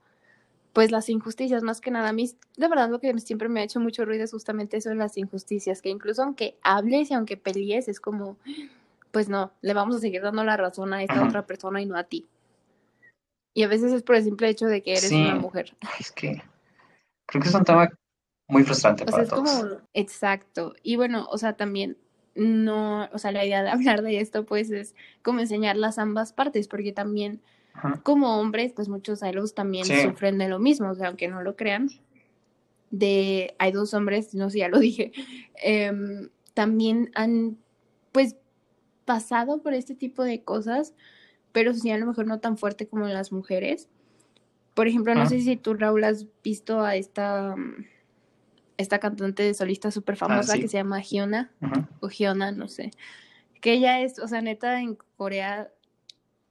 pues 0.72 0.90
las 0.90 1.08
injusticias, 1.08 1.62
más 1.62 1.80
que 1.80 1.90
nada, 1.90 2.08
a 2.08 2.12
mí, 2.12 2.30
de 2.56 2.68
verdad 2.68 2.90
lo 2.90 2.98
que 2.98 3.16
siempre 3.20 3.48
me 3.48 3.60
ha 3.60 3.64
hecho 3.64 3.80
mucho 3.80 4.04
ruido 4.04 4.24
es 4.24 4.32
justamente 4.32 4.78
eso 4.78 4.88
de 4.88 4.96
las 4.96 5.16
injusticias, 5.16 5.80
que 5.80 5.90
incluso 5.90 6.22
aunque 6.22 6.56
hables 6.62 7.10
y 7.10 7.14
aunque 7.14 7.36
pelees, 7.36 7.88
es 7.88 8.00
como, 8.00 8.36
pues 9.12 9.28
no, 9.28 9.52
le 9.60 9.74
vamos 9.74 9.96
a 9.96 10.00
seguir 10.00 10.22
dando 10.22 10.42
la 10.44 10.56
razón 10.56 10.92
a 10.92 11.02
esta 11.02 11.22
otra 11.24 11.46
persona 11.46 11.80
y 11.80 11.86
no 11.86 11.96
a 11.96 12.04
ti. 12.04 12.26
Y 13.54 13.62
a 13.64 13.68
veces 13.68 13.92
es 13.92 14.02
por 14.02 14.16
el 14.16 14.24
simple 14.24 14.48
hecho 14.48 14.66
de 14.66 14.82
que 14.82 14.92
eres 14.92 15.08
Sí. 15.08 15.20
una 15.20 15.34
mujer. 15.36 15.76
Es 16.00 16.10
que 16.12 16.42
creo 17.26 17.42
que 17.42 17.48
es 17.48 17.54
un 17.54 17.64
tema 17.64 17.88
muy 18.48 18.62
frustrante 18.64 19.04
O 19.04 19.06
sea, 19.06 19.12
para 19.12 19.22
es 19.24 19.28
todos. 19.30 19.42
como, 19.50 19.80
exacto. 19.94 20.74
Y 20.82 20.96
bueno, 20.96 21.26
o 21.30 21.38
sea, 21.38 21.54
también 21.56 21.96
no, 22.34 23.08
o 23.12 23.18
sea, 23.18 23.30
la 23.32 23.44
idea 23.44 23.62
de 23.62 23.70
hablar 23.96 24.02
de 24.02 24.20
esto, 24.20 24.44
pues, 24.46 24.70
es 24.70 24.94
como 25.22 25.40
enseñar 25.40 25.76
las 25.76 25.98
ambas 25.98 26.32
partes, 26.32 26.68
porque 26.68 26.92
también 26.92 27.40
Ajá. 27.74 28.00
como 28.02 28.38
hombres, 28.40 28.72
pues 28.74 28.88
muchos 28.88 29.22
idols 29.22 29.54
también 29.54 29.84
Sí. 29.84 30.00
sufren 30.02 30.38
de 30.38 30.48
lo 30.48 30.58
mismo, 30.58 30.90
o 30.90 30.94
sea, 30.94 31.08
aunque 31.08 31.28
no 31.28 31.42
lo 31.42 31.56
crean, 31.56 31.90
de, 32.90 33.54
hay 33.58 33.72
dos 33.72 33.94
hombres, 33.94 34.34
no 34.34 34.50
sé, 34.50 34.58
ya 34.58 34.68
lo 34.68 34.78
dije, 34.80 35.12
em, 35.56 36.28
también 36.54 37.10
han, 37.14 37.56
pues, 38.12 38.36
pasado 39.04 39.62
por 39.62 39.72
este 39.74 39.94
tipo 39.94 40.22
de 40.22 40.42
cosas, 40.44 40.94
pero 41.52 41.74
sí 41.74 41.90
a 41.90 41.98
lo 41.98 42.06
mejor 42.06 42.26
no 42.26 42.40
tan 42.40 42.56
fuerte 42.56 42.86
como 42.86 43.06
las 43.06 43.32
mujeres. 43.32 43.88
Por 44.74 44.88
ejemplo, 44.88 45.14
no 45.14 45.22
Ah. 45.22 45.26
sé 45.26 45.40
si 45.40 45.56
tú, 45.56 45.74
Raúl, 45.74 46.04
has 46.04 46.26
visto 46.42 46.80
a 46.80 46.96
esta, 46.96 47.54
mm, 47.56 47.84
esta 48.78 48.98
cantante 48.98 49.52
solista 49.54 49.90
súper 49.90 50.16
famosa 50.16 50.52
Ah, 50.52 50.56
sí. 50.56 50.62
que 50.62 50.68
se 50.68 50.78
llama 50.78 51.00
Hyuna, 51.02 51.52
Ajá. 51.60 51.88
o 52.00 52.08
Hyuna, 52.08 52.52
no 52.52 52.68
sé. 52.68 52.90
Que 53.60 53.74
ella 53.74 54.00
es, 54.00 54.18
o 54.18 54.26
sea, 54.28 54.40
neta, 54.40 54.80
en 54.80 54.96
Corea 55.16 55.70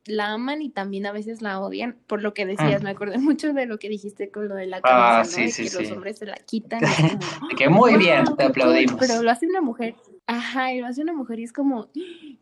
la 0.05 0.33
aman 0.33 0.61
y 0.63 0.69
también 0.69 1.05
a 1.05 1.11
veces 1.11 1.41
la 1.43 1.59
odian, 1.59 1.95
por 2.07 2.21
lo 2.23 2.33
que 2.33 2.45
decías, 2.45 2.81
Ah. 2.81 2.83
me 2.83 2.89
acordé 2.89 3.17
mucho 3.19 3.53
de 3.53 3.65
lo 3.67 3.77
que 3.79 3.87
dijiste 3.89 4.31
con 4.31 4.47
lo 4.47 4.55
de 4.55 4.65
la 4.67 4.77
Ah, 4.77 4.81
camisa, 4.81 5.17
¿no? 5.19 5.23
sí, 5.37 5.41
de 5.43 5.51
sí, 5.51 5.63
que 5.69 5.75
los 5.75 5.87
sí. 5.87 5.93
hombres 5.93 6.17
se 6.19 6.25
la 6.25 6.35
quitan. 6.35 6.81
y 6.83 6.85
como, 6.85 7.19
De 7.49 7.55
que 7.55 7.69
muy 7.69 7.97
bien, 7.97 8.25
"Wow, 8.25 8.35
te 8.35 8.43
qué 8.43 8.49
cool", 8.49 8.51
aplaudimos. 8.63 8.95
Pero 8.99 9.21
lo 9.21 9.29
hace 9.31 9.45
una 9.47 9.61
mujer, 9.61 9.95
ajá, 10.27 10.73
y 10.73 10.79
lo 10.79 10.87
hace 10.87 11.01
una 11.01 11.13
mujer 11.13 11.39
y 11.39 11.43
es 11.43 11.53
como, 11.53 11.89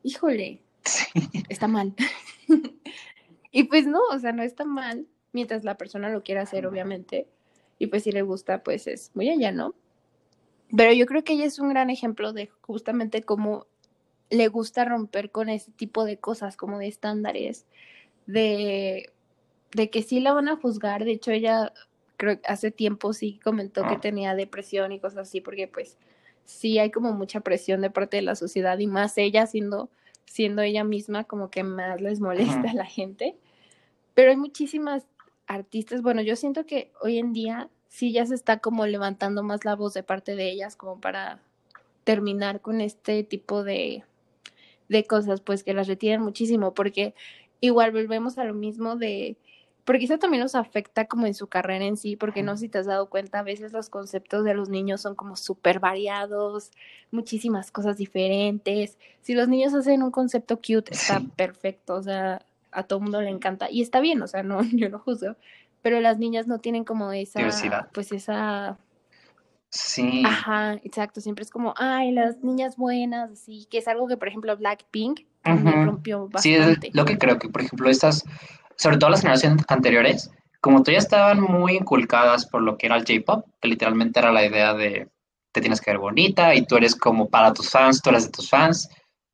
híjole, 0.03 0.61
está 1.49 1.67
mal. 1.67 1.93
y 3.51 3.63
pues 3.63 3.87
no, 3.87 3.99
o 4.11 4.19
sea, 4.19 4.31
no 4.31 4.43
está 4.43 4.65
mal 4.65 5.07
mientras 5.31 5.63
la 5.63 5.77
persona 5.77 6.09
lo 6.09 6.23
quiera 6.23 6.41
hacer, 6.41 6.65
obviamente. 6.65 7.27
Y 7.77 7.87
pues 7.87 8.03
si 8.03 8.11
le 8.11 8.21
gusta, 8.21 8.63
pues 8.63 8.87
es 8.87 9.11
muy 9.13 9.29
allá, 9.29 9.51
¿no? 9.51 9.75
Pero 10.75 10.93
yo 10.93 11.05
creo 11.05 11.23
que 11.23 11.33
ella 11.33 11.45
es 11.45 11.59
un 11.59 11.69
gran 11.69 11.89
ejemplo 11.89 12.33
de 12.33 12.49
justamente 12.61 13.23
cómo 13.23 13.67
le 14.29 14.47
gusta 14.47 14.85
romper 14.85 15.31
con 15.31 15.49
ese 15.49 15.71
tipo 15.71 16.05
de 16.05 16.17
cosas, 16.17 16.57
como 16.57 16.77
de 16.77 16.87
estándares, 16.87 17.65
de, 18.27 19.11
de 19.71 19.89
que 19.89 20.03
sí 20.03 20.19
la 20.19 20.33
van 20.33 20.47
a 20.47 20.57
juzgar. 20.57 21.05
De 21.05 21.11
hecho, 21.11 21.31
ella 21.31 21.73
creo 22.17 22.39
que 22.39 22.47
hace 22.47 22.69
tiempo 22.69 23.13
sí 23.13 23.39
comentó 23.43 23.87
que 23.87 23.97
tenía 23.97 24.35
depresión 24.35 24.91
y 24.91 24.99
cosas 24.99 25.27
así, 25.27 25.41
porque 25.41 25.67
pues 25.67 25.97
sí 26.45 26.77
hay 26.79 26.91
como 26.91 27.13
mucha 27.13 27.39
presión 27.39 27.81
de 27.81 27.89
parte 27.89 28.17
de 28.17 28.23
la 28.23 28.35
sociedad 28.35 28.77
y 28.77 28.87
más 28.87 29.17
ella 29.17 29.47
siendo, 29.47 29.89
siendo 30.29 30.61
ella 30.61 30.83
misma 30.83 31.23
como 31.23 31.49
que 31.49 31.63
más 31.63 31.99
les 32.01 32.21
molesta 32.21 32.69
a 32.69 32.73
la 32.73 32.85
gente. 32.85 33.35
Pero 34.13 34.29
hay 34.29 34.37
muchísimas 34.37 35.07
artistas, 35.47 36.03
bueno, 36.03 36.21
yo 36.21 36.35
siento 36.35 36.65
que 36.67 36.91
hoy 37.01 37.17
en 37.17 37.33
día 37.33 37.69
sí 37.87 38.11
ya 38.11 38.25
se 38.27 38.35
está 38.35 38.59
como 38.59 38.85
levantando 38.85 39.41
más 39.41 39.65
la 39.65 39.75
voz 39.75 39.95
de 39.95 40.03
parte 40.03 40.35
de 40.35 40.51
ellas 40.51 40.75
como 40.75 41.01
para 41.01 41.41
terminar 42.03 42.61
con 42.61 42.79
este 42.79 43.23
tipo 43.23 43.63
de, 43.63 44.03
de 44.87 45.03
cosas, 45.05 45.41
pues 45.41 45.63
que 45.63 45.73
las 45.73 45.87
retiran 45.87 46.21
muchísimo, 46.21 46.75
porque 46.75 47.15
igual 47.59 47.91
volvemos 47.91 48.37
a 48.37 48.43
lo 48.43 48.53
mismo 48.53 48.95
de, 48.95 49.35
porque 49.85 50.05
eso 50.05 50.17
también 50.19 50.43
nos 50.43 50.55
afecta 50.55 51.05
como 51.05 51.25
en 51.25 51.33
su 51.33 51.47
carrera 51.47 51.85
en 51.85 51.97
sí, 51.97 52.15
porque 52.15 52.43
no 52.43 52.55
sé 52.55 52.61
si 52.61 52.69
te 52.69 52.77
has 52.77 52.85
dado 52.85 53.09
cuenta, 53.09 53.39
a 53.39 53.43
veces 53.43 53.73
los 53.73 53.89
conceptos 53.89 54.43
de 54.43 54.53
los 54.53 54.69
niños 54.69 55.01
son 55.01 55.15
como 55.15 55.35
súper 55.35 55.79
variados, 55.79 56.71
muchísimas 57.11 57.71
cosas 57.71 57.97
diferentes. 57.97 58.97
Si 59.21 59.33
los 59.33 59.47
niños 59.47 59.73
hacen 59.73 60.03
un 60.03 60.11
concepto 60.11 60.57
cute, 60.57 60.93
está 60.93 61.21
perfecto, 61.35 61.95
o 61.95 62.03
sea, 62.03 62.41
a 62.71 62.83
todo 62.83 62.99
mundo 62.99 63.21
le 63.21 63.29
encanta 63.29 63.69
y 63.69 63.81
está 63.81 63.99
bien, 63.99 64.21
o 64.21 64.27
sea, 64.27 64.43
no, 64.43 64.61
yo 64.73 64.89
no 64.89 64.99
juzgo, 64.99 65.35
pero 65.81 65.99
las 66.01 66.19
niñas 66.19 66.47
no 66.47 66.59
tienen 66.59 66.83
como 66.83 67.11
esa, 67.11 67.39
pues 67.93 68.11
esa 68.11 68.77
Sí. 69.69 70.23
Ajá, 70.25 70.73
exacto. 70.83 71.21
Siempre 71.21 71.43
es 71.43 71.51
como, 71.51 71.73
ay, 71.77 72.11
las 72.11 72.43
niñas 72.43 72.75
buenas, 72.75 73.31
así, 73.31 73.67
que 73.69 73.77
es 73.77 73.87
algo 73.87 74.07
que, 74.07 74.17
por 74.17 74.27
ejemplo, 74.27 74.55
Blackpink 74.57 75.21
también 75.43 75.85
rompió 75.85 76.27
bastante. 76.27 76.87
Sí, 76.87 76.91
lo 76.93 77.05
que 77.05 77.17
creo 77.17 77.37
que, 77.37 77.49
por 77.49 77.61
ejemplo, 77.61 77.89
estas, 77.89 78.23
sobre 78.79 78.97
todo 78.97 79.09
las 79.09 79.21
generaciones 79.21 79.65
anteriores, 79.67 80.31
como 80.61 80.83
tú 80.83 80.91
ya 80.91 80.97
estaban 80.97 81.41
muy 81.41 81.75
inculcadas 81.75 82.45
por 82.45 82.61
lo 82.61 82.77
que 82.77 82.85
era 82.85 82.95
el 82.95 83.05
J-pop, 83.05 83.45
que 83.61 83.67
literalmente 83.67 84.19
era 84.19 84.31
la 84.31 84.45
idea 84.45 84.73
de 84.73 85.09
te 85.51 85.61
tienes 85.61 85.81
que 85.81 85.91
ver 85.91 85.99
bonita 85.99 86.55
y 86.55 86.65
tú 86.65 86.77
eres 86.77 86.95
como 86.95 87.29
para 87.29 87.53
tus 87.53 87.69
fans, 87.69 88.01
tú 88.01 88.09
eres 88.09 88.25
de 88.25 88.31
tus 88.31 88.49
fans, 88.49 88.89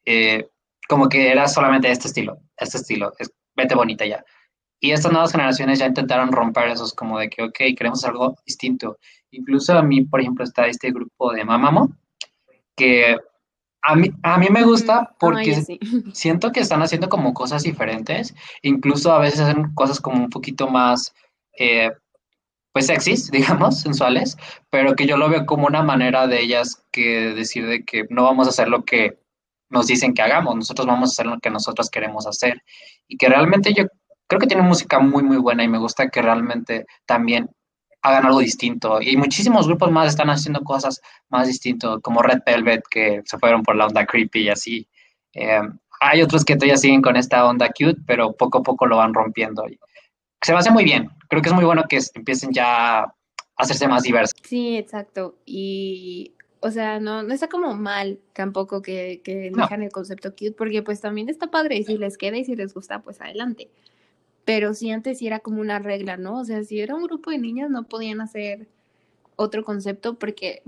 eh, 0.05 0.47
como 0.87 1.07
que 1.09 1.29
era 1.31 1.47
solamente 1.47 1.91
este 1.91 2.07
estilo, 2.07 2.39
este 2.57 2.77
estilo, 2.77 3.13
es, 3.19 3.31
vete 3.55 3.75
bonita 3.75 4.05
ya. 4.05 4.23
Y 4.79 4.91
estas 4.91 5.11
nuevas 5.11 5.31
generaciones 5.31 5.79
ya 5.79 5.85
intentaron 5.85 6.31
romper 6.31 6.69
esos 6.69 6.93
como 6.93 7.19
de 7.19 7.29
que, 7.29 7.43
ok, 7.43 7.57
queremos 7.77 8.03
algo 8.05 8.35
distinto. 8.45 8.97
Incluso 9.31 9.77
a 9.77 9.83
mí, 9.83 10.01
por 10.03 10.21
ejemplo, 10.21 10.43
está 10.43 10.67
este 10.67 10.91
grupo 10.91 11.33
de 11.33 11.45
Mamamo, 11.45 11.95
que 12.75 13.17
a 13.87 13.95
mí, 13.95 14.11
a 14.23 14.37
mí 14.37 14.47
me 14.49 14.63
gusta 14.63 15.15
porque 15.19 15.63
siento 16.13 16.51
que 16.51 16.59
están 16.59 16.81
haciendo 16.81 17.07
como 17.07 17.33
cosas 17.33 17.63
diferentes, 17.63 18.33
incluso 18.63 19.13
a 19.13 19.19
veces 19.19 19.41
hacen 19.41 19.73
cosas 19.75 20.01
como 20.01 20.17
un 20.17 20.29
poquito 20.29 20.67
más, 20.67 21.13
eh, 21.57 21.91
pues 22.73 22.87
sexys, 22.87 23.29
digamos, 23.31 23.81
sensuales, 23.81 24.37
pero 24.69 24.95
que 24.95 25.05
yo 25.05 25.17
lo 25.17 25.29
veo 25.29 25.45
como 25.45 25.67
una 25.67 25.83
manera 25.83 26.27
de 26.27 26.41
ellas 26.41 26.83
que 26.91 27.33
decir 27.35 27.67
de 27.67 27.83
que 27.83 28.05
no 28.09 28.23
vamos 28.23 28.47
a 28.47 28.49
hacer 28.49 28.69
lo 28.69 28.83
que 28.83 29.19
nos 29.69 29.87
dicen 29.87 30.13
que 30.13 30.21
hagamos, 30.21 30.55
nosotros 30.55 30.87
vamos 30.87 31.09
a 31.09 31.13
hacer 31.13 31.27
lo 31.27 31.39
que 31.39 31.49
nosotros 31.49 31.89
queremos 31.89 32.25
hacer. 32.27 32.63
Y 33.07 33.17
que 33.17 33.29
realmente 33.29 33.73
yo 33.73 33.85
creo 34.27 34.39
que 34.39 34.47
tiene 34.47 34.63
música 34.63 34.99
muy, 34.99 35.23
muy 35.23 35.37
buena 35.37 35.63
y 35.63 35.67
me 35.67 35.77
gusta 35.77 36.09
que 36.09 36.21
realmente 36.21 36.85
también 37.05 37.49
hagan 38.05 38.25
algo 38.25 38.39
distinto. 38.39 39.01
Y 39.01 39.17
muchísimos 39.17 39.65
grupos 39.65 39.91
más 39.91 40.09
están 40.09 40.29
haciendo 40.29 40.63
cosas 40.63 41.01
más 41.29 41.47
distintas, 41.47 41.97
como 42.03 42.21
Red 42.21 42.43
Velvet, 42.45 42.83
que 42.89 43.21
se 43.25 43.39
fueron 43.39 43.63
por 43.63 43.75
la 43.75 43.87
onda 43.87 44.05
creepy 44.05 44.43
y 44.43 44.49
así. 44.49 44.87
Eh, 45.33 45.61
hay 46.01 46.21
otros 46.21 46.45
que 46.45 46.55
todavía 46.55 46.77
siguen 46.77 47.01
con 47.01 47.15
esta 47.15 47.45
onda 47.47 47.67
cute, 47.69 47.99
pero 48.05 48.33
poco 48.33 48.59
a 48.59 48.63
poco 48.63 48.85
lo 48.85 48.97
van 48.97 49.13
rompiendo. 49.13 49.67
Y 49.67 49.79
se 50.41 50.53
me 50.53 50.59
hace 50.59 50.69
muy 50.69 50.83
bien. 50.83 51.09
Creo 51.29 51.41
que 51.41 51.49
es 51.49 51.55
muy 51.55 51.65
bueno 51.65 51.85
que 51.89 51.99
empiecen 52.13 52.51
ya 52.53 52.99
a 52.99 53.15
hacerse 53.57 53.87
más 53.87 54.03
diversos. 54.03 54.39
Sí, 54.43 54.77
exacto. 54.77 55.39
Y, 55.43 56.35
o 56.59 56.69
sea, 56.69 56.99
no, 56.99 57.23
no 57.23 57.33
está 57.33 57.47
como 57.47 57.73
mal 57.73 58.19
tampoco 58.33 58.83
que, 58.83 59.21
que 59.23 59.49
dejan 59.51 59.81
el 59.81 59.91
concepto 59.91 60.31
cute, 60.31 60.51
porque 60.51 60.83
pues 60.83 61.01
también 61.01 61.27
está 61.27 61.47
padre. 61.49 61.77
Y 61.77 61.83
si 61.85 61.97
les 61.97 62.19
queda 62.19 62.37
y 62.37 62.45
si 62.45 62.55
les 62.55 62.75
gusta, 62.75 63.01
pues 63.01 63.19
adelante 63.19 63.71
pero 64.45 64.75
sí 64.75 64.91
antes 64.91 65.17
sí 65.17 65.27
era 65.27 65.39
como 65.39 65.59
una 65.59 65.79
regla, 65.79 66.17
¿no? 66.17 66.39
O 66.39 66.45
sea, 66.45 66.63
si 66.63 66.79
era 66.79 66.95
un 66.95 67.03
grupo 67.03 67.31
de 67.31 67.39
niñas 67.39 67.69
no 67.69 67.83
podían 67.83 68.21
hacer 68.21 68.67
otro 69.35 69.65
concepto 69.65 70.17
porque, 70.17 70.61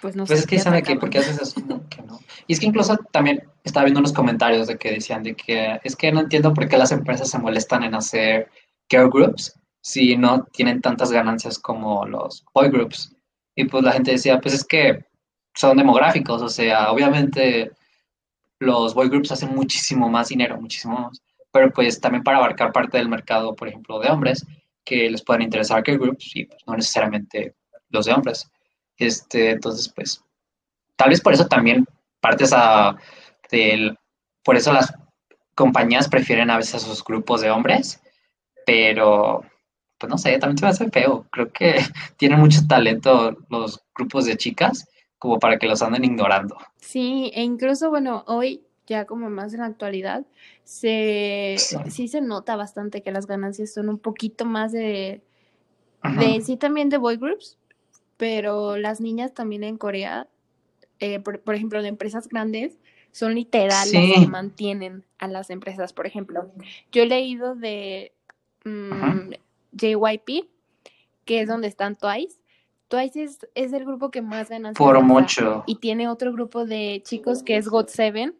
pues 0.00 0.16
no 0.16 0.26
sé. 0.26 0.32
Pues 0.32 0.40
es 0.40 0.46
que 0.46 0.58
sabe 0.58 0.82
que, 0.82 0.96
porque 0.96 1.18
haces 1.18 1.40
eso, 1.40 1.62
que 1.90 2.02
no. 2.02 2.18
Y 2.46 2.54
es 2.54 2.60
que 2.60 2.66
incluso 2.66 2.96
también 3.12 3.42
estaba 3.62 3.84
viendo 3.84 4.00
unos 4.00 4.14
comentarios 4.14 4.66
de 4.66 4.78
que 4.78 4.92
decían 4.92 5.22
de 5.22 5.36
que 5.36 5.78
es 5.84 5.94
que 5.94 6.10
no 6.10 6.20
entiendo 6.20 6.54
por 6.54 6.66
qué 6.66 6.78
las 6.78 6.90
empresas 6.90 7.30
se 7.30 7.38
molestan 7.38 7.84
en 7.84 7.94
hacer 7.94 8.50
girl 8.88 9.10
groups 9.10 9.54
si 9.82 10.16
no 10.16 10.44
tienen 10.44 10.80
tantas 10.80 11.12
ganancias 11.12 11.58
como 11.58 12.06
los 12.06 12.44
boy 12.54 12.70
groups. 12.70 13.14
Y 13.54 13.64
pues 13.64 13.84
la 13.84 13.92
gente 13.92 14.12
decía, 14.12 14.40
pues 14.40 14.54
es 14.54 14.64
que 14.64 15.04
son 15.54 15.76
demográficos, 15.76 16.40
o 16.40 16.48
sea, 16.48 16.90
obviamente 16.90 17.72
los 18.60 18.94
boy 18.94 19.08
groups 19.08 19.32
hacen 19.32 19.54
muchísimo 19.54 20.08
más 20.08 20.28
dinero, 20.28 20.60
muchísimo 20.60 20.98
más 20.98 21.20
pero 21.58 21.72
pues 21.72 22.00
también 22.00 22.22
para 22.22 22.38
abarcar 22.38 22.72
parte 22.72 22.98
del 22.98 23.08
mercado, 23.08 23.56
por 23.56 23.66
ejemplo, 23.66 23.98
de 23.98 24.08
hombres, 24.08 24.46
que 24.84 25.10
les 25.10 25.24
puedan 25.24 25.42
interesar 25.42 25.82
que 25.82 25.96
groups 25.96 26.36
y 26.36 26.44
pues, 26.44 26.62
no 26.68 26.76
necesariamente 26.76 27.56
los 27.88 28.06
de 28.06 28.12
hombres. 28.12 28.48
Este, 28.96 29.50
entonces, 29.50 29.92
pues, 29.92 30.22
tal 30.94 31.10
vez 31.10 31.20
por 31.20 31.32
eso 31.32 31.48
también 31.48 31.84
partes 32.20 32.52
a 32.54 32.96
del, 33.50 33.98
por 34.44 34.54
eso 34.54 34.72
las 34.72 34.94
compañías 35.56 36.08
prefieren 36.08 36.48
a 36.48 36.58
veces 36.58 36.76
a 36.76 36.78
sus 36.78 37.02
grupos 37.02 37.40
de 37.40 37.50
hombres, 37.50 38.00
pero 38.64 39.42
pues 39.98 40.08
no 40.08 40.16
sé, 40.16 40.38
también 40.38 40.58
se 40.58 40.64
me 40.64 40.70
hace 40.70 40.90
feo. 40.90 41.26
Creo 41.32 41.50
que 41.50 41.74
tienen 42.16 42.38
mucho 42.38 42.60
talento 42.68 43.36
los 43.50 43.82
grupos 43.96 44.26
de 44.26 44.36
chicas 44.36 44.88
como 45.18 45.40
para 45.40 45.58
que 45.58 45.66
los 45.66 45.82
anden 45.82 46.04
ignorando. 46.04 46.56
Sí, 46.76 47.32
e 47.34 47.42
incluso, 47.42 47.90
bueno, 47.90 48.22
hoy 48.28 48.62
ya 48.88 49.04
como 49.04 49.28
más 49.28 49.52
en 49.52 49.60
la 49.60 49.66
actualidad, 49.66 50.24
se, 50.64 51.56
sí 51.88 52.08
se 52.08 52.20
nota 52.20 52.56
bastante 52.56 53.02
que 53.02 53.12
las 53.12 53.26
ganancias 53.26 53.72
son 53.72 53.88
un 53.88 53.98
poquito 53.98 54.46
más 54.46 54.72
de, 54.72 55.20
de 56.18 56.40
sí 56.40 56.56
también 56.56 56.88
de 56.88 56.96
boy 56.96 57.16
groups, 57.16 57.58
pero 58.16 58.76
las 58.78 59.00
niñas 59.00 59.34
también 59.34 59.62
en 59.62 59.76
Corea, 59.76 60.26
eh, 61.00 61.20
por, 61.20 61.54
ejemplo, 61.54 61.82
de 61.82 61.88
empresas 61.88 62.28
grandes, 62.28 62.78
son 63.12 63.34
literal 63.34 63.88
que 63.90 64.26
mantienen 64.26 65.04
a 65.18 65.28
las 65.28 65.50
empresas. 65.50 65.92
Por 65.92 66.06
ejemplo, 66.06 66.50
yo 66.90 67.02
he 67.02 67.06
leído 67.06 67.54
de 67.54 68.12
mm, 68.64 69.32
JYP, 69.72 70.48
que 71.24 71.40
es 71.42 71.48
donde 71.48 71.68
están 71.68 71.94
Twice. 71.96 72.38
Twice 72.88 73.22
es, 73.22 73.38
es 73.54 73.72
el 73.74 73.84
grupo 73.84 74.10
que 74.10 74.22
más 74.22 74.48
ganancias 74.48 74.78
Por 74.78 75.02
mucho. 75.02 75.62
Y 75.66 75.76
tiene 75.76 76.08
otro 76.08 76.32
grupo 76.32 76.64
de 76.64 77.02
chicos 77.04 77.42
que 77.42 77.58
es 77.58 77.68
God7, 77.68 78.34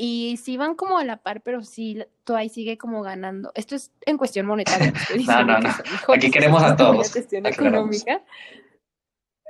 y 0.00 0.36
sí 0.36 0.56
van 0.56 0.76
como 0.76 0.98
a 0.98 1.04
la 1.04 1.16
par, 1.16 1.42
pero 1.42 1.62
sí 1.64 2.04
Twice 2.22 2.54
sigue 2.54 2.78
como 2.78 3.02
ganando. 3.02 3.50
Esto 3.56 3.74
es 3.74 3.90
en 4.06 4.16
cuestión 4.16 4.46
monetaria. 4.46 4.92
no, 5.26 5.44
no, 5.44 5.58
no. 5.58 5.70
Aquí 6.14 6.30
queremos 6.30 6.62
a 6.62 6.76
todos. 6.76 7.10
cuestión 7.10 7.44
económica. 7.46 8.22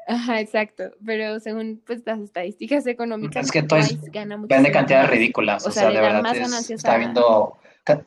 Ajá, 0.07 0.41
exacto. 0.41 0.85
Pero 1.05 1.39
según 1.39 1.83
pues 1.87 2.03
las 2.07 2.19
estadísticas 2.21 2.87
económicas, 2.87 3.45
es 3.45 3.53
que 3.53 4.11
gana 4.11 4.39
mucho. 4.39 4.49
Vende 4.49 4.73
cantidades 4.73 5.11
ridículas. 5.11 5.67
O, 5.67 5.71
sea, 5.71 5.91
de 5.91 6.01
verdad 6.01 6.25
está 6.35 6.95
habiendo 6.95 7.59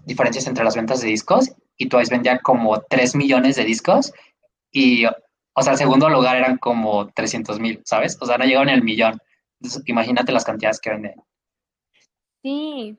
diferencias 0.05 0.47
entre 0.47 0.63
las 0.63 0.75
ventas 0.75 1.01
de 1.01 1.09
discos 1.09 1.51
y 1.77 1.89
Twice 1.89 2.11
vendía 2.11 2.39
como 2.39 2.81
3 2.81 3.15
millones 3.15 3.55
de 3.55 3.65
discos 3.65 4.13
y, 4.71 5.05
o 5.05 5.61
sea, 5.61 5.73
el 5.73 5.77
segundo 5.77 6.09
lugar 6.09 6.37
eran 6.37 6.57
como 6.57 7.07
300 7.09 7.59
mil, 7.59 7.81
¿sabes? 7.85 8.17
O 8.19 8.25
sea, 8.25 8.39
no 8.39 8.45
llegaron 8.45 8.69
el 8.69 8.83
millón. 8.83 9.19
imagínate 9.85 10.31
las 10.31 10.45
cantidades 10.45 10.79
que 10.79 10.89
venden. 10.89 11.21
Sí, 12.41 12.97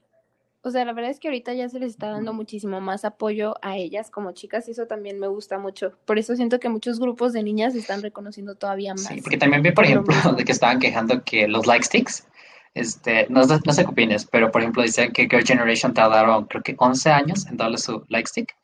o 0.64 0.70
sea, 0.70 0.84
la 0.84 0.92
verdad 0.92 1.10
es 1.10 1.18
que 1.18 1.26
ahorita 1.26 1.54
ya 1.54 1.68
se 1.68 1.80
les 1.80 1.90
está 1.90 2.10
dando 2.10 2.32
muchísimo 2.32 2.80
más 2.80 3.04
apoyo 3.04 3.56
a 3.62 3.76
ellas 3.76 4.10
como 4.10 4.30
chicas 4.30 4.68
y 4.68 4.70
eso 4.70 4.86
también 4.86 5.18
me 5.18 5.26
gusta 5.26 5.58
mucho. 5.58 5.92
Por 6.04 6.20
eso 6.20 6.36
siento 6.36 6.60
que 6.60 6.68
muchos 6.68 7.00
grupos 7.00 7.32
de 7.32 7.42
niñas 7.42 7.72
se 7.72 7.80
están 7.80 8.00
reconociendo 8.00 8.54
todavía 8.54 8.94
más. 8.94 9.06
Sí, 9.06 9.20
porque 9.20 9.38
también 9.38 9.62
vi, 9.62 9.72
por 9.72 9.84
ejemplo, 9.84 10.14
de 10.36 10.44
que 10.44 10.52
estaban 10.52 10.78
quejando 10.78 11.24
que 11.24 11.48
los 11.48 11.66
like 11.66 11.84
sticks, 11.84 12.28
este, 12.74 13.26
no, 13.28 13.42
no 13.44 13.72
sé 13.72 13.84
qué 13.84 13.90
opines, 13.90 14.24
pero 14.24 14.52
por 14.52 14.62
ejemplo 14.62 14.82
dicen 14.84 15.12
que 15.12 15.24
Girl 15.24 15.44
Generation 15.44 15.92
tardaron 15.92 16.44
creo 16.44 16.62
que 16.62 16.76
11 16.78 17.10
años 17.10 17.46
en 17.46 17.56
darle 17.56 17.78
su 17.78 18.04
like 18.08 18.28
stick 18.28 18.54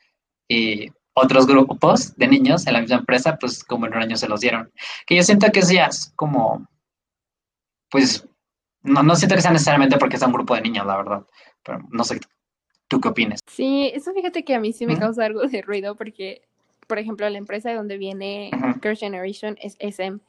y 0.49 0.93
otros 1.15 1.49
grupos 1.49 2.17
de 2.17 2.29
niños 2.29 2.65
en 2.69 2.75
la 2.75 2.81
misma 2.81 2.99
empresa, 2.99 3.37
pues 3.41 3.65
como 3.65 3.87
en 3.87 3.95
un 3.95 4.03
año 4.03 4.17
se 4.17 4.29
los 4.29 4.41
dieron. 4.41 4.73
Que 5.05 5.17
yo 5.17 5.23
siento 5.25 5.51
que 5.51 5.61
eso 5.61 5.73
ya 5.73 5.87
es 5.87 6.13
como, 6.15 6.65
pues 7.91 8.28
No, 8.89 9.03
no 9.03 9.17
se 9.17 9.27
interesa 9.27 9.51
necesariamente 9.51 9.97
porque 9.99 10.17
es 10.17 10.23
un 10.23 10.33
grupo 10.33 10.55
de 10.55 10.63
niños, 10.63 10.87
la 10.87 10.97
verdad. 10.97 11.27
Pero 11.63 11.81
no 11.91 12.05
sé, 12.05 12.21
¿tú 12.89 13.01
qué 13.01 13.09
opinas? 13.09 13.41
Sí, 13.47 13.91
eso 13.95 14.13
fíjate 14.13 14.45
que 14.45 14.55
a 14.55 14.61
mí 14.61 14.73
sí 14.73 14.87
me 14.87 14.99
causa 14.99 15.25
algo 15.25 15.41
de 15.47 15.63
ruido 15.63 15.95
porque, 15.97 16.43
por 16.87 16.99
ejemplo, 16.99 17.29
la 17.29 17.39
empresa 17.39 17.69
de 17.71 17.77
donde 17.77 17.99
viene. 17.99 18.51
Girls' 18.83 19.01
Generation 19.01 19.57
es 19.61 19.77
SM 19.79 20.21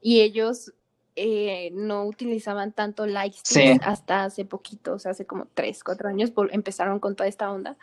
y 0.00 0.20
ellos 0.20 0.72
eh, 1.16 1.70
no 1.72 2.04
utilizaban 2.04 2.72
tanto 2.72 3.06
Sí. 3.44 3.78
hasta 3.82 4.24
hace 4.24 4.44
poquito, 4.44 4.94
o 4.94 4.98
sea, 4.98 5.12
hace 5.12 5.26
como 5.26 5.46
tres, 5.54 5.84
cuatro 5.84 6.08
años 6.08 6.34
vol- 6.34 6.50
empezaron 6.52 6.98
con 7.00 7.14
toda 7.16 7.28
esta 7.28 7.50
onda. 7.50 7.76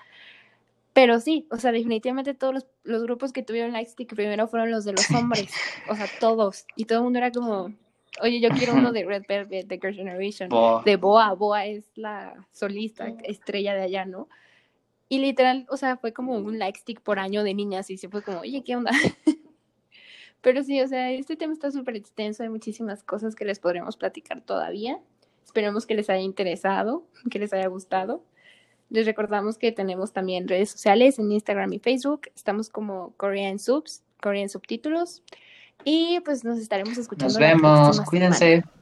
Pero 0.93 1.21
sí, 1.21 1.47
o 1.51 1.57
sea, 1.57 1.71
definitivamente 1.71 2.33
todos 2.33 2.53
los, 2.53 2.67
los 2.83 3.03
grupos 3.03 3.31
que 3.31 3.43
tuvieron 3.43 3.71
Lightstick 3.71 4.13
primero 4.13 4.47
fueron 4.49 4.71
los 4.71 4.83
de 4.83 4.91
los 4.91 5.09
hombres, 5.11 5.49
o 5.89 5.95
sea, 5.95 6.07
todos. 6.19 6.65
Y 6.75 6.83
todo 6.85 6.97
el 6.99 7.03
mundo 7.05 7.19
era 7.19 7.31
como, 7.31 7.73
oye, 8.21 8.39
yo 8.41 8.49
quiero 8.49 8.73
uno 8.73 8.91
de 8.91 9.05
Red 9.05 9.23
Velvet, 9.27 9.67
de 9.67 9.75
Girls' 9.77 9.95
Generation 9.97 10.49
Bo- 10.49 10.81
de 10.83 10.95
Boa. 10.97 11.33
Boa 11.33 11.65
es 11.65 11.85
la 11.95 12.45
solista 12.51 13.07
estrella 13.23 13.73
de 13.75 13.83
allá, 13.83 14.05
¿no? 14.05 14.27
Y 15.09 15.19
literal, 15.19 15.65
o 15.69 15.77
sea, 15.77 15.97
fue 15.97 16.13
como 16.13 16.35
un 16.37 16.57
like 16.57 16.79
stick 16.79 17.01
por 17.01 17.19
año 17.19 17.43
de 17.43 17.53
niñas 17.53 17.89
y 17.89 17.97
se 17.97 18.07
fue 18.09 18.21
como, 18.23 18.39
oye, 18.39 18.63
¿qué 18.63 18.75
onda? 18.75 18.91
Pero 20.41 20.63
sí, 20.63 20.81
o 20.81 20.87
sea, 20.87 21.11
este 21.11 21.35
tema 21.35 21.53
está 21.53 21.69
súper 21.71 21.95
extenso, 21.95 22.41
hay 22.43 22.49
muchísimas 22.49 23.03
cosas 23.03 23.35
que 23.35 23.45
les 23.45 23.59
podremos 23.59 23.95
platicar 23.97 24.41
todavía. 24.41 24.99
Esperemos 25.45 25.85
que 25.85 25.93
les 25.95 26.09
haya 26.09 26.21
interesado, 26.21 27.03
que 27.29 27.37
les 27.39 27.53
haya 27.53 27.67
gustado. 27.67 28.23
Les 28.89 29.05
recordamos 29.05 29.57
que 29.57 29.71
tenemos 29.71 30.13
también 30.13 30.47
redes 30.47 30.71
sociales 30.71 31.19
en 31.19 31.31
Instagram 31.31 31.73
y 31.73 31.79
Facebook. 31.79 32.21
Estamos 32.35 32.69
como 32.69 33.13
Korean 33.17 33.59
Subs, 33.59 34.03
Korean 34.21 34.49
Subtítulos. 34.49 35.23
Y 35.83 36.19
pues 36.21 36.43
nos 36.43 36.59
estaremos 36.59 36.97
escuchando. 36.97 37.33
Nos 37.33 37.39
vemos, 37.39 38.01
cuídense. 38.01 38.63
semana. 38.63 38.81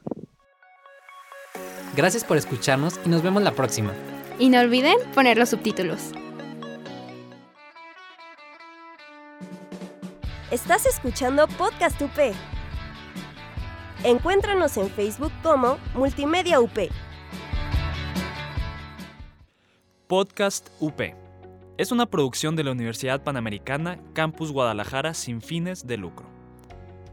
Gracias 1.96 2.24
por 2.24 2.36
escucharnos 2.36 3.00
y 3.04 3.08
nos 3.08 3.22
vemos 3.22 3.42
la 3.42 3.52
próxima. 3.52 3.92
Y 4.38 4.48
no 4.48 4.60
olviden 4.60 4.96
poner 5.14 5.36
los 5.36 5.50
subtítulos. 5.50 6.12
Estás 10.50 10.86
escuchando 10.86 11.46
Podcast 11.46 12.00
UP. 12.02 12.34
Encuéntranos 14.02 14.76
en 14.76 14.88
Facebook 14.88 15.32
como 15.42 15.78
Multimedia 15.94 16.60
UP. 16.60 16.90
Podcast 20.06 20.70
UP. 20.80 21.00
Es 21.76 21.92
una 21.92 22.06
producción 22.06 22.56
de 22.56 22.64
la 22.64 22.72
Universidad 22.72 23.22
Panamericana 23.22 23.98
Campus 24.12 24.52
Guadalajara 24.52 25.14
sin 25.14 25.40
fines 25.40 25.86
de 25.86 25.96
lucro. 25.98 26.39